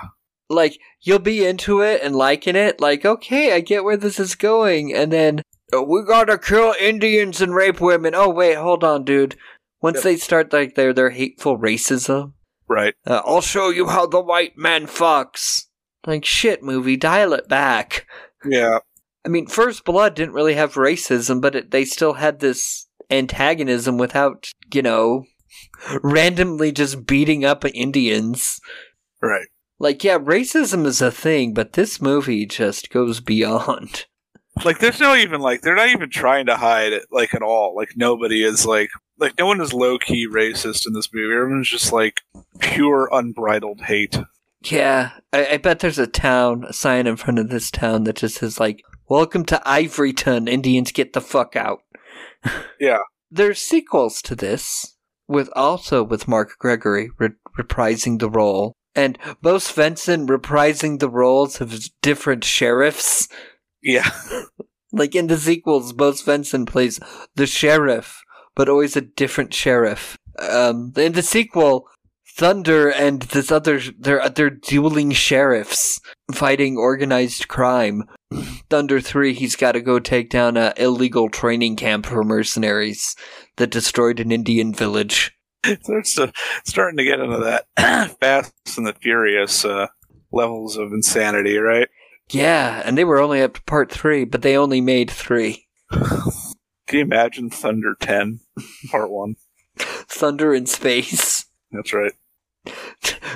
like 0.49 0.79
you'll 1.01 1.19
be 1.19 1.45
into 1.45 1.81
it 1.81 2.01
and 2.01 2.15
liking 2.15 2.55
it 2.55 2.79
like 2.79 3.05
okay 3.05 3.53
i 3.53 3.59
get 3.59 3.83
where 3.83 3.97
this 3.97 4.19
is 4.19 4.35
going 4.35 4.93
and 4.93 5.11
then 5.11 5.41
"Oh, 5.73 5.83
we 5.83 6.03
gotta 6.03 6.37
kill 6.37 6.73
indians 6.79 7.41
and 7.41 7.53
rape 7.53 7.81
women 7.81 8.15
oh 8.15 8.29
wait 8.29 8.55
hold 8.55 8.83
on 8.83 9.03
dude 9.03 9.35
once 9.81 9.97
Yep. 9.97 10.03
they 10.03 10.17
start 10.17 10.53
like 10.53 10.75
their 10.75 10.93
their 10.93 11.11
hateful 11.11 11.57
racism 11.57 12.33
right. 12.67 12.93
uh, 13.05 13.21
i'll 13.25 13.41
show 13.41 13.69
you 13.69 13.87
how 13.87 14.05
the 14.05 14.21
white 14.21 14.57
man 14.57 14.85
fucks 14.87 15.65
like 16.05 16.25
shit 16.25 16.63
movie 16.63 16.97
dial 16.97 17.33
it 17.33 17.47
back 17.47 18.05
Yeah, 18.45 18.79
i 19.25 19.29
mean 19.29 19.47
first 19.47 19.83
blood 19.85 20.15
didn't 20.15 20.35
really 20.35 20.55
have 20.55 20.73
racism 20.75 21.41
but 21.41 21.55
it, 21.55 21.71
they 21.71 21.85
still 21.85 22.13
had 22.13 22.39
this 22.39 22.87
antagonism 23.09 23.97
without 23.97 24.51
you 24.73 24.81
know 24.81 25.25
randomly 26.01 26.71
just 26.71 27.05
beating 27.05 27.45
up 27.45 27.63
indians 27.65 28.59
right. 29.21 29.47
like, 29.79 30.03
yeah, 30.03 30.17
racism 30.17 30.85
is 30.85 31.01
a 31.01 31.11
thing, 31.11 31.53
but 31.53 31.73
this 31.73 32.01
movie 32.01 32.45
just 32.45 32.89
goes 32.89 33.19
beyond. 33.19 34.05
Like, 34.65 34.79
there's 34.79 34.99
no 34.99 35.15
even 35.15 35.41
like 35.41 35.61
they're 35.61 35.75
not 35.75 35.89
even 35.89 36.09
trying 36.09 36.47
to 36.47 36.57
hide 36.57 36.93
it 36.93 37.05
like 37.11 37.33
at 37.33 37.41
all. 37.41 37.75
Like 37.75 37.95
nobody 37.95 38.43
is 38.43 38.65
like 38.65 38.89
like 39.17 39.37
no 39.37 39.45
one 39.45 39.61
is 39.61 39.73
low 39.73 39.97
key 39.97 40.27
racist 40.27 40.87
in 40.87 40.93
this 40.93 41.13
movie. 41.13 41.33
Everyone's 41.33 41.69
just 41.69 41.91
like 41.91 42.21
pure 42.59 43.09
unbridled 43.11 43.81
hate. 43.81 44.19
Yeah, 44.63 45.11
I, 45.31 45.47
I 45.47 45.57
bet 45.57 45.79
there's 45.79 45.99
a 45.99 46.07
town, 46.07 46.65
a 46.65 46.73
sign 46.73 47.07
in 47.07 47.15
front 47.15 47.39
of 47.39 47.49
this 47.49 47.69
town 47.71 48.03
that 48.05 48.17
just 48.17 48.37
says, 48.37 48.59
like, 48.59 48.83
Welcome 49.07 49.45
to 49.45 49.61
Ivoryton, 49.65 50.49
Indians 50.49 50.91
get 50.91 51.13
the 51.13 51.21
fuck 51.21 51.55
out. 51.55 51.79
Yeah. 52.79 52.99
There's 53.31 53.59
sequels 53.59 54.21
to 54.21 54.35
this, 54.35 54.95
with 55.27 55.49
also 55.55 56.03
with 56.03 56.27
Mark 56.27 56.57
Gregory 56.59 57.09
re- 57.17 57.29
reprising 57.57 58.19
the 58.19 58.29
role, 58.29 58.73
and 58.95 59.17
Bo 59.41 59.55
Svensson 59.55 60.27
reprising 60.27 60.99
the 60.99 61.09
roles 61.09 61.59
of 61.59 61.89
different 62.01 62.43
sheriffs. 62.43 63.27
Yeah, 63.81 64.09
Like 64.91 65.15
in 65.15 65.27
the 65.27 65.37
sequels, 65.37 65.93
Bo 65.93 66.11
Svensson 66.11 66.65
plays 66.65 66.99
the 67.35 67.45
sheriff, 67.45 68.23
but 68.55 68.69
always 68.69 68.95
a 68.95 69.01
different 69.01 69.53
sheriff. 69.53 70.17
Um, 70.39 70.93
in 70.95 71.13
the 71.13 71.21
sequel, 71.21 71.87
Thunder 72.25 72.89
and 72.89 73.23
this 73.23 73.51
other 73.51 73.81
they're 73.97 74.29
they're 74.29 74.51
dueling 74.51 75.11
sheriffs 75.11 75.99
fighting 76.33 76.77
organized 76.77 77.47
crime. 77.47 78.03
Thunder 78.69 79.01
three, 79.01 79.33
he's 79.33 79.55
got 79.55 79.73
to 79.73 79.81
go 79.81 79.99
take 79.99 80.29
down 80.29 80.55
a 80.55 80.73
illegal 80.77 81.29
training 81.29 81.75
camp 81.75 82.05
for 82.05 82.23
mercenaries 82.23 83.15
that 83.57 83.71
destroyed 83.71 84.19
an 84.19 84.31
Indian 84.31 84.73
village. 84.73 85.33
starts 85.81 86.15
to 86.15 86.31
starting 86.65 86.97
to 86.97 87.03
get 87.03 87.19
into 87.19 87.39
that 87.39 88.15
Fast 88.19 88.53
and 88.77 88.85
the 88.85 88.93
Furious 88.93 89.65
uh, 89.65 89.87
levels 90.31 90.77
of 90.77 90.93
insanity, 90.93 91.57
right? 91.57 91.89
Yeah, 92.29 92.81
and 92.85 92.97
they 92.97 93.03
were 93.05 93.19
only 93.19 93.41
up 93.41 93.55
to 93.55 93.61
part 93.63 93.91
three, 93.91 94.25
but 94.25 94.41
they 94.41 94.57
only 94.57 94.81
made 94.81 95.09
three. 95.09 95.67
Can 95.91 96.99
you 96.99 96.99
imagine 97.01 97.49
Thunder 97.49 97.95
Ten, 97.99 98.39
Part 98.91 99.09
One? 99.09 99.35
Thunder 99.77 100.53
in 100.53 100.65
space. 100.65 101.45
That's 101.71 101.93
right. 101.93 102.13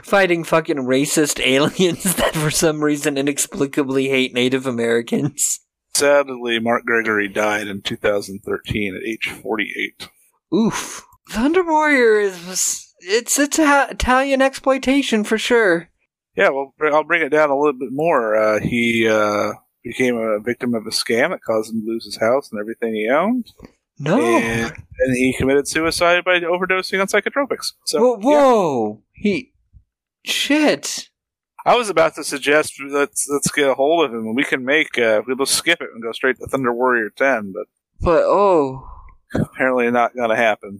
fighting 0.03 0.43
fucking 0.43 0.77
racist 0.77 1.39
aliens 1.45 2.03
that 2.15 2.33
for 2.35 2.51
some 2.51 2.83
reason 2.83 3.17
inexplicably 3.17 4.09
hate 4.09 4.33
Native 4.33 4.65
Americans. 4.65 5.59
Sadly, 5.93 6.59
Mark 6.59 6.85
Gregory 6.85 7.27
died 7.27 7.67
in 7.67 7.81
2013 7.81 8.95
at 8.95 9.03
age 9.03 9.29
48. 9.41 10.07
Oof. 10.53 11.05
Thunder 11.29 11.63
Warrior 11.63 12.19
is 12.19 12.93
it's 12.99 13.37
Ita- 13.39 13.87
Italian 13.91 14.41
exploitation 14.41 15.23
for 15.23 15.37
sure. 15.37 15.89
Yeah, 16.35 16.49
well, 16.49 16.73
I'll 16.93 17.03
bring 17.03 17.21
it 17.21 17.29
down 17.29 17.49
a 17.49 17.57
little 17.57 17.77
bit 17.77 17.89
more. 17.91 18.35
Uh, 18.35 18.59
he 18.61 19.07
uh, 19.07 19.53
became 19.83 20.17
a 20.17 20.39
victim 20.39 20.73
of 20.73 20.85
a 20.87 20.91
scam 20.91 21.29
that 21.31 21.41
caused 21.43 21.73
him 21.73 21.81
to 21.81 21.87
lose 21.87 22.05
his 22.05 22.17
house 22.19 22.49
and 22.51 22.59
everything 22.59 22.93
he 22.95 23.09
owned, 23.09 23.47
No. 23.99 24.19
and, 24.19 24.71
and 24.71 25.15
he 25.17 25.33
committed 25.37 25.67
suicide 25.67 26.23
by 26.23 26.39
overdosing 26.39 27.01
on 27.01 27.07
psychotropics. 27.07 27.73
So, 27.85 27.99
whoa, 27.99 28.17
whoa. 28.19 29.01
He 29.13 29.51
shit. 30.25 31.09
I 31.65 31.75
was 31.75 31.89
about 31.89 32.15
to 32.15 32.23
suggest 32.23 32.73
let's 32.89 33.27
let's 33.31 33.51
get 33.51 33.69
a 33.69 33.73
hold 33.75 34.03
of 34.05 34.11
him 34.11 34.21
and 34.25 34.35
we 34.35 34.43
can 34.43 34.65
make 34.65 34.97
uh, 34.97 35.21
we'll 35.27 35.35
just 35.37 35.53
skip 35.53 35.79
it 35.81 35.89
and 35.93 36.01
go 36.01 36.11
straight 36.11 36.37
to 36.39 36.47
Thunder 36.47 36.73
Warrior 36.73 37.11
Ten, 37.15 37.53
but 37.53 37.65
But 37.99 38.23
oh, 38.25 38.87
apparently 39.35 39.91
not 39.91 40.15
gonna 40.15 40.35
happen. 40.35 40.79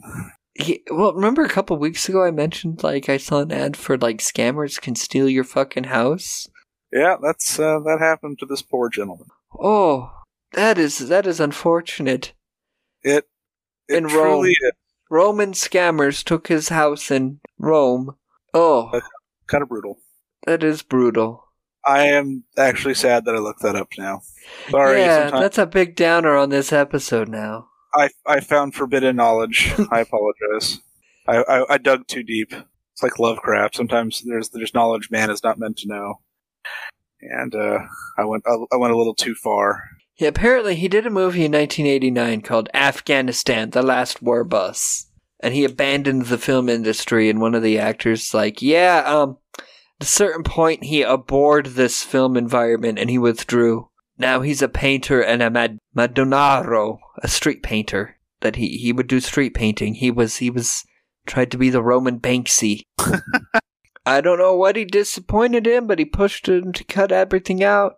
He, 0.54 0.84
well, 0.92 1.14
remember 1.14 1.44
a 1.44 1.50
couple 1.50 1.78
weeks 1.78 2.08
ago 2.10 2.24
I 2.24 2.32
mentioned 2.32 2.84
like 2.84 3.08
I 3.10 3.18
saw 3.18 3.40
an 3.42 3.52
ad 3.52 3.78
for 3.78 3.98
like 3.98 4.18
scammers 4.20 4.80
can 4.82 4.96
steal 4.96 5.30
your 5.30 5.44
fucking 5.44 5.86
house. 5.86 6.48
Yeah, 6.92 7.16
that's 7.22 7.58
uh, 7.60 7.80
that 7.86 8.00
happened 8.00 8.40
to 8.40 8.46
this 8.46 8.62
poor 8.62 8.90
gentleman. 8.90 9.28
Oh, 9.60 10.12
that 10.54 10.78
is 10.78 11.00
that 11.10 11.26
is 11.26 11.40
unfortunate. 11.40 12.34
It 13.02 13.28
it 13.88 13.98
In 13.98 14.08
Rome. 14.08 14.46
is 14.46 14.58
Roman 15.10 15.54
scammers 15.54 16.24
took 16.24 16.48
his 16.48 16.70
house 16.70 17.12
in 17.12 17.40
Rome. 17.58 18.16
Oh, 18.54 19.02
kind 19.48 19.62
of 19.62 19.70
brutal. 19.70 19.98
that 20.46 20.64
is 20.64 20.82
brutal. 20.82 21.48
I 21.86 22.04
am 22.08 22.44
actually 22.58 22.94
sad 22.94 23.26
that 23.26 23.36
I 23.36 23.40
looked 23.40 23.64
that 23.64 23.76
up 23.76 23.90
now. 23.98 24.22
Sorry, 24.70 25.00
yeah, 25.00 25.24
sometimes 25.24 25.42
that's 25.42 25.58
a 25.58 25.66
big 25.66 25.96
downer 25.96 26.36
on 26.38 26.50
this 26.50 26.72
episode 26.72 27.28
now. 27.28 27.70
I 27.94 28.10
I 28.26 28.40
found 28.40 28.76
forbidden 28.76 29.16
knowledge. 29.16 29.74
I 29.92 30.02
apologize. 30.02 30.80
I, 31.28 31.38
I 31.38 31.74
I 31.74 31.78
dug 31.78 32.08
too 32.08 32.24
deep. 32.24 32.54
It's 32.54 33.04
like 33.04 33.20
Lovecraft. 33.20 33.76
Sometimes 33.76 34.22
there's 34.26 34.50
there's 34.50 34.74
knowledge 34.74 35.10
man 35.12 35.30
is 35.30 35.44
not 35.44 35.60
meant 35.60 35.78
to 35.80 35.88
know, 35.88 36.16
and 37.22 37.56
uh, 37.56 37.80
I 38.18 38.26
went 38.26 38.44
I, 38.48 38.56
I 38.72 38.78
went 38.78 38.94
a 38.94 38.98
little 38.98 39.16
too 39.16 39.36
far. 39.36 39.84
Yeah, 40.18 40.28
apparently 40.28 40.76
he 40.76 40.88
did 40.88 41.08
a 41.08 41.10
movie 41.10 41.46
in 41.46 41.52
1989 41.52 42.42
called 42.42 42.70
Afghanistan: 42.74 43.72
The 43.72 43.82
Last 43.82 44.22
War 44.22 44.44
Bus, 44.44 45.08
and 45.42 45.54
he 45.54 45.64
abandoned 45.66 46.26
the 46.26 46.38
film 46.38 46.70
industry. 46.70 47.30
And 47.30 47.42
one 47.42 47.56
of 47.56 47.64
the 47.64 47.80
actors 47.80 48.34
like, 48.34 48.62
yeah, 48.62 49.04
um, 49.06 49.38
at 49.58 49.66
a 50.02 50.06
certain 50.06 50.44
point 50.44 50.86
he 50.86 51.02
abhorred 51.02 51.68
this 51.68 52.04
film 52.04 52.38
environment 52.38 53.00
and 53.00 53.10
he 53.10 53.18
withdrew. 53.18 53.90
Now 54.22 54.42
he's 54.42 54.62
a 54.62 54.70
painter 54.70 55.20
and 55.20 55.42
a 55.42 55.50
mad- 55.50 55.80
madonnaro, 55.98 57.00
a 57.24 57.28
street 57.28 57.64
painter. 57.64 58.18
That 58.42 58.56
he 58.56 58.78
he 58.78 58.94
would 58.94 59.08
do 59.08 59.20
street 59.20 59.56
painting. 59.56 59.96
He 59.96 60.12
was 60.12 60.38
he 60.38 60.52
was 60.52 60.84
tried 61.26 61.52
to 61.52 61.58
be 61.58 61.72
the 61.72 61.82
Roman 61.82 62.20
Banksy. 62.20 62.84
I 64.06 64.22
don't 64.22 64.38
know 64.38 64.56
what 64.56 64.76
he 64.76 64.86
disappointed 64.86 65.66
him, 65.66 65.88
but 65.88 65.98
he 65.98 66.06
pushed 66.06 66.48
him 66.48 66.72
to 66.74 66.84
cut 66.84 67.12
everything 67.12 67.64
out. 67.64 67.96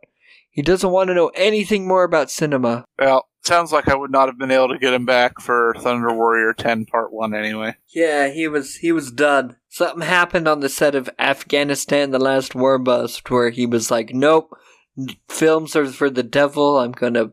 He 0.50 0.62
doesn't 0.62 0.92
want 0.92 1.10
to 1.10 1.14
know 1.14 1.32
anything 1.36 1.88
more 1.88 2.04
about 2.04 2.32
cinema. 2.32 2.86
Well, 3.00 3.28
sounds 3.44 3.72
like 3.72 3.90
I 3.90 3.96
would 3.96 4.12
not 4.12 4.28
have 4.28 4.38
been 4.38 4.52
able 4.52 4.70
to 4.70 4.78
get 4.78 4.94
him 4.94 5.06
back 5.06 5.42
for 5.42 5.74
Thunder 5.80 6.14
Warrior 6.14 6.54
Ten 6.54 6.86
Part 6.86 7.12
One 7.12 7.34
anyway. 7.34 7.76
Yeah, 7.94 8.30
he 8.30 8.48
was 8.48 8.76
he 8.76 8.94
was 8.94 9.12
done. 9.12 9.58
Something 9.68 10.08
happened 10.08 10.48
on 10.48 10.62
the 10.62 10.70
set 10.70 10.96
of 10.96 11.10
Afghanistan: 11.20 12.12
The 12.12 12.20
Last 12.20 12.56
War 12.56 12.78
Bus, 12.80 13.22
where 13.28 13.50
he 13.50 13.66
was 13.66 13.92
like, 13.92 14.14
"Nope, 14.14 14.54
films 15.30 15.76
are 15.76 15.86
for 15.88 16.10
the 16.10 16.24
devil. 16.24 16.80
I'm 16.80 16.92
gonna 16.92 17.32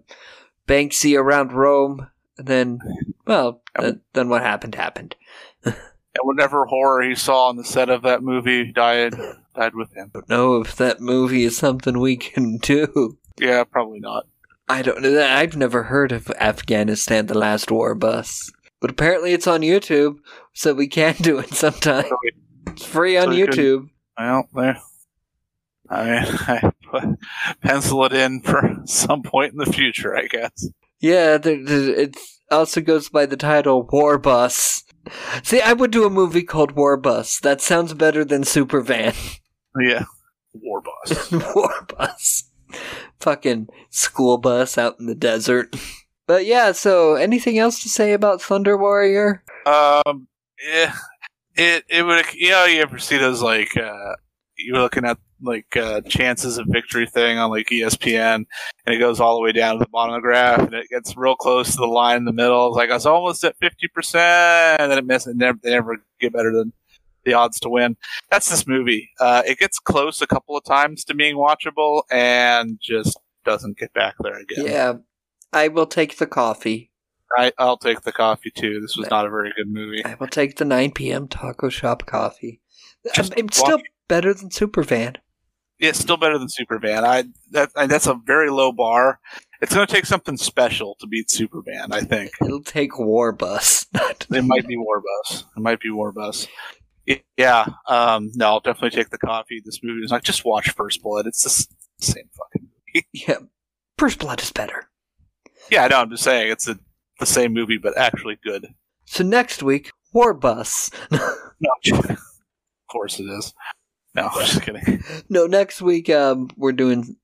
Banksy 0.69 1.19
around 1.19 1.53
Rome." 1.53 2.09
And 2.39 2.47
then, 2.47 2.79
well, 3.27 3.63
th- 3.79 3.97
then 4.15 4.29
what 4.29 4.43
happened 4.43 4.75
happened. 4.75 5.17
And 6.13 6.27
whatever 6.27 6.67
horror 6.67 7.03
he 7.03 7.15
saw 7.15 7.51
on 7.51 7.57
the 7.57 7.63
set 7.63 7.89
of 7.89 8.03
that 8.03 8.21
movie 8.21 8.73
died 8.73 9.15
died 9.55 9.77
with 9.77 9.95
him. 9.95 10.11
I 10.13 10.19
Don't 10.19 10.29
know 10.29 10.61
if 10.61 10.75
that 10.75 11.01
movie 11.01 11.45
is 11.45 11.57
something 11.57 12.01
we 12.01 12.17
can 12.17 12.57
do. 12.63 13.17
Yeah, 13.39 13.63
probably 13.63 14.01
not. 14.01 14.27
I 14.69 14.83
don't 14.83 15.03
know. 15.03 15.25
I've 15.25 15.57
never 15.57 15.85
heard 15.85 16.11
of 16.11 16.29
Afghanistan: 16.41 17.27
The 17.27 17.39
Last 17.39 17.71
War 17.71 17.95
Bus, 17.95 18.51
but 18.81 18.91
apparently 18.91 19.33
it's 19.33 19.47
on 19.47 19.61
YouTube, 19.61 20.17
so 20.53 20.75
we 20.75 20.89
can 20.89 21.15
do 21.21 21.39
it 21.39 21.51
sometime. 21.55 22.07
So 22.09 22.17
It's 22.67 22.85
free 22.85 23.17
on 23.17 23.27
So 23.27 23.31
YouTube. 23.33 23.89
Well, 24.19 24.49
there. 24.53 24.81
I 25.91 26.05
mean, 26.05 26.25
I 26.49 26.73
put, 26.91 27.05
pencil 27.61 28.05
it 28.05 28.13
in 28.13 28.41
for 28.41 28.77
some 28.85 29.23
point 29.23 29.53
in 29.53 29.59
the 29.59 29.73
future, 29.73 30.17
I 30.17 30.27
guess. 30.27 30.69
Yeah, 31.01 31.39
there, 31.39 31.65
there, 31.65 31.89
it 31.91 32.17
also 32.51 32.81
goes 32.81 33.09
by 33.09 33.27
the 33.27 33.37
title 33.37 33.83
War 33.91 34.19
Bus. 34.19 34.85
See, 35.43 35.61
I 35.61 35.73
would 35.73 35.91
do 35.91 36.05
a 36.05 36.11
movie 36.11 36.43
called 36.43 36.73
War 36.73 36.97
Bus. 36.97 37.41
That 37.41 37.61
sounds 37.61 37.95
better 37.95 38.25
than 38.25 38.43
Supervan. 38.43 39.15
Yeah, 39.81 40.07
War 40.53 40.83
Boss. 40.83 41.31
War 41.31 41.87
Bus. 41.97 42.51
Fucking 43.21 43.69
school 43.91 44.37
bus 44.37 44.77
out 44.77 44.99
in 44.99 45.07
the 45.07 45.15
desert. 45.15 45.77
But 46.27 46.45
yeah, 46.45 46.73
so 46.73 47.15
anything 47.15 47.57
else 47.57 47.81
to 47.85 47.89
say 47.89 48.13
about 48.13 48.43
Thunder 48.43 48.77
Warrior? 48.77 49.45
um, 49.65 50.27
yeah, 50.69 50.93
it 51.55 51.85
it 51.89 52.03
would 52.03 52.25
you 52.35 52.51
know 52.51 52.65
you 52.65 52.81
ever 52.81 52.99
see 52.99 53.17
those 53.17 53.41
like 53.41 53.77
uh 53.77 54.17
you 54.57 54.73
were 54.75 54.81
looking 54.81 55.05
at 55.05 55.19
like 55.43 55.77
uh 55.77 56.01
chances 56.03 56.59
of 56.59 56.67
victory 56.69 57.07
thing 57.07 57.39
on 57.39 57.51
like 57.51 57.69
ESPN 57.69 58.45
and 58.87 58.95
it 58.95 58.99
goes 58.99 59.21
all 59.21 59.37
the 59.37 59.43
way 59.43 59.53
down 59.53 59.75
to 59.75 59.79
the 59.79 59.91
bottom 59.91 60.15
of 60.15 60.19
the 60.19 60.23
graph 60.23 60.61
and 60.61 60.75
it 60.75 60.89
gets 60.89 61.17
real 61.17 61.37
close 61.37 61.73
to 61.73 61.77
the 61.79 61.87
line 61.87 62.19
in 62.19 62.25
the 62.25 62.33
middle. 62.33 62.69
It's 62.69 62.77
like 62.77 62.91
I 62.91 62.95
was 62.95 63.07
almost 63.07 63.45
at 63.45 63.57
fifty 63.59 63.89
percent 63.89 64.81
and 64.81 64.91
then 64.91 64.99
it 64.99 65.07
misses. 65.07 65.35
Never 65.35 65.59
they 65.63 65.71
never 65.71 66.03
get 66.21 66.33
better 66.33 66.53
than 66.53 66.73
the 67.25 67.35
odds 67.35 67.61
to 67.61 67.69
win. 67.69 67.97
That's 68.31 68.49
this 68.49 68.67
movie. 68.67 69.11
Uh, 69.21 69.43
it 69.47 69.59
gets 69.59 69.79
close 69.79 70.23
a 70.23 70.27
couple 70.27 70.57
of 70.57 70.65
times 70.65 71.05
to 71.05 71.15
being 71.15 71.37
watchable 71.37 72.03
and 72.11 72.79
just 72.81 73.19
doesn't 73.45 73.79
get 73.79 73.93
back 73.93 74.15
there 74.21 74.39
again. 74.39 74.67
Yeah, 74.67 74.95
I 75.53 75.69
will 75.69 75.87
take 75.87 76.19
the 76.19 76.27
coffee. 76.27 76.91
I, 77.37 77.53
I'll 77.59 77.77
take 77.77 78.03
the 78.03 78.13
coffee 78.13 78.51
too. 78.51 78.81
This 78.81 78.97
was 78.97 79.09
not 79.11 79.27
a 79.27 79.31
very 79.31 79.53
good 79.57 79.69
movie. 79.69 80.05
I 80.05 80.17
will 80.19 80.27
take 80.27 80.57
the 80.57 80.65
9 80.65 80.91
p.m. 80.93 81.29
taco 81.29 81.69
shop 81.69 82.05
coffee. 82.07 82.61
Just 83.15 83.35
it's 83.37 83.59
still 83.59 83.81
better 84.09 84.35
than 84.35 84.51
Supervan. 84.51 85.17
Yeah, 85.81 85.89
it's 85.89 85.99
still 85.99 86.19
better 86.19 86.39
than 86.39 86.49
Supervan. 86.49 87.05
I 87.05 87.25
that 87.53 87.71
I, 87.75 87.87
that's 87.87 88.07
a 88.07 88.15
very 88.15 88.51
low 88.51 88.71
bar. 88.71 89.19
It's 89.63 89.75
going 89.75 89.87
to 89.87 89.93
take 89.93 90.07
something 90.07 90.37
special 90.37 90.97
to 91.01 91.07
beat 91.07 91.29
Supervan. 91.29 91.93
I 91.93 92.01
think 92.01 92.33
It'll 92.43 92.63
take 92.63 92.99
War 92.99 93.33
Bus. 93.33 93.87
it 93.95 94.45
might 94.45 94.67
be 94.67 94.77
Warbus. 94.77 95.45
It 95.57 95.61
might 95.61 95.81
be 95.81 95.91
Warbus. 95.91 96.49
Yeah, 97.37 97.67
um, 97.89 98.31
no, 98.35 98.47
I'll 98.47 98.61
definitely 98.61 98.91
take 98.91 99.11
the 99.11 99.19
coffee. 99.19 99.61
This 99.65 99.81
movie 99.83 100.05
is 100.05 100.11
not 100.11 100.23
just 100.23 100.45
watch 100.45 100.71
First 100.71 101.03
Blood. 101.03 101.27
It's 101.27 101.43
the 101.43 102.05
same 102.05 102.29
fucking. 102.37 102.69
Movie. 102.95 103.07
Yeah, 103.13 103.39
First 103.99 104.19
Blood 104.19 104.43
is 104.43 104.53
better. 104.53 104.89
Yeah, 105.71 105.85
I 105.85 105.89
know. 105.89 106.01
I'm 106.01 106.11
just 106.11 106.25
saying 106.25 106.51
it's 106.51 106.69
a, 106.69 106.79
the 107.21 107.27
same 107.27 107.53
movie, 107.53 107.79
but 107.79 107.97
actually 107.97 108.39
good. 108.43 108.67
So 109.07 109.23
next 109.25 109.63
week, 109.63 109.91
War 110.13 110.35
Bus. 110.35 110.91
No, 111.63 111.99
of 111.99 112.17
course 112.91 113.21
it 113.21 113.25
is. 113.25 113.53
No, 114.15 114.29
I'm 114.33 114.47
just 114.47 114.63
kidding. 114.63 115.03
no, 115.29 115.47
next 115.47 115.81
week 115.81 116.11
um, 116.11 116.51
we're 116.57 116.73
doing 116.73 117.17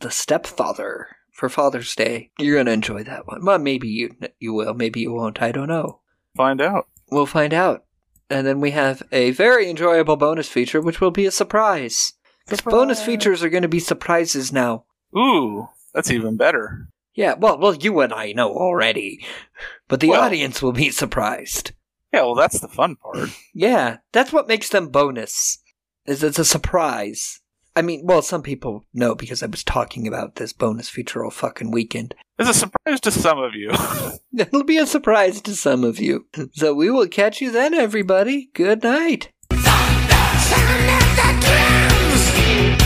The 0.00 0.10
Stepfather 0.10 1.08
for 1.32 1.48
Father's 1.48 1.94
Day. 1.94 2.30
You're 2.38 2.58
gonna 2.58 2.72
enjoy 2.72 3.02
that 3.04 3.26
one. 3.26 3.44
Well, 3.44 3.58
maybe 3.58 3.88
you 3.88 4.14
you 4.38 4.52
will, 4.52 4.74
maybe 4.74 5.00
you 5.00 5.12
won't. 5.12 5.40
I 5.42 5.52
don't 5.52 5.68
know. 5.68 6.00
Find 6.36 6.60
out. 6.60 6.88
We'll 7.10 7.26
find 7.26 7.54
out. 7.54 7.84
And 8.30 8.46
then 8.46 8.60
we 8.60 8.70
have 8.72 9.02
a 9.12 9.30
very 9.32 9.68
enjoyable 9.70 10.16
bonus 10.16 10.48
feature, 10.48 10.80
which 10.80 11.00
will 11.00 11.10
be 11.10 11.26
a 11.26 11.30
surprise. 11.30 12.14
Because 12.46 12.60
bonus 12.62 13.02
features 13.02 13.42
are 13.42 13.48
going 13.48 13.62
to 13.62 13.68
be 13.68 13.80
surprises 13.80 14.52
now. 14.52 14.84
Ooh, 15.16 15.68
that's 15.94 16.10
even 16.10 16.36
better. 16.36 16.88
Yeah, 17.14 17.34
well, 17.34 17.58
well, 17.58 17.74
you 17.74 18.00
and 18.00 18.12
I 18.12 18.32
know 18.32 18.50
already, 18.50 19.24
but 19.88 20.00
the 20.00 20.08
Well- 20.10 20.22
audience 20.22 20.60
will 20.60 20.72
be 20.72 20.90
surprised. 20.90 21.72
Yeah, 22.12 22.22
well, 22.22 22.34
that's 22.34 22.60
the 22.60 22.68
fun 22.68 22.96
part. 22.96 23.30
Yeah, 23.54 23.98
that's 24.12 24.32
what 24.32 24.46
makes 24.48 24.68
them 24.68 24.88
bonus. 24.88 25.58
Is 26.06 26.22
it's 26.22 26.38
a 26.38 26.44
surprise. 26.44 27.40
I 27.74 27.80
mean, 27.80 28.02
well, 28.04 28.20
some 28.20 28.42
people 28.42 28.84
know 28.92 29.14
because 29.14 29.42
I 29.42 29.46
was 29.46 29.64
talking 29.64 30.06
about 30.06 30.36
this 30.36 30.52
bonus 30.52 30.88
feature 30.88 31.24
all 31.24 31.30
fucking 31.30 31.70
weekend. 31.70 32.14
It's 32.38 32.50
a 32.50 32.54
surprise 32.54 33.00
to 33.00 33.10
some 33.10 33.38
of 33.38 33.54
you. 33.54 33.70
It'll 34.36 34.64
be 34.64 34.76
a 34.76 34.86
surprise 34.86 35.40
to 35.40 35.56
some 35.56 35.82
of 35.82 35.98
you. 35.98 36.26
So 36.52 36.74
we 36.74 36.90
will 36.90 37.08
catch 37.08 37.40
you 37.40 37.50
then, 37.50 37.72
everybody. 37.72 38.50
Good 38.52 38.82
night. 38.82 39.30
Sound 39.50 40.10
of 40.90 41.16
the 41.16 41.38
drums. 41.40 42.32
We 42.78 42.83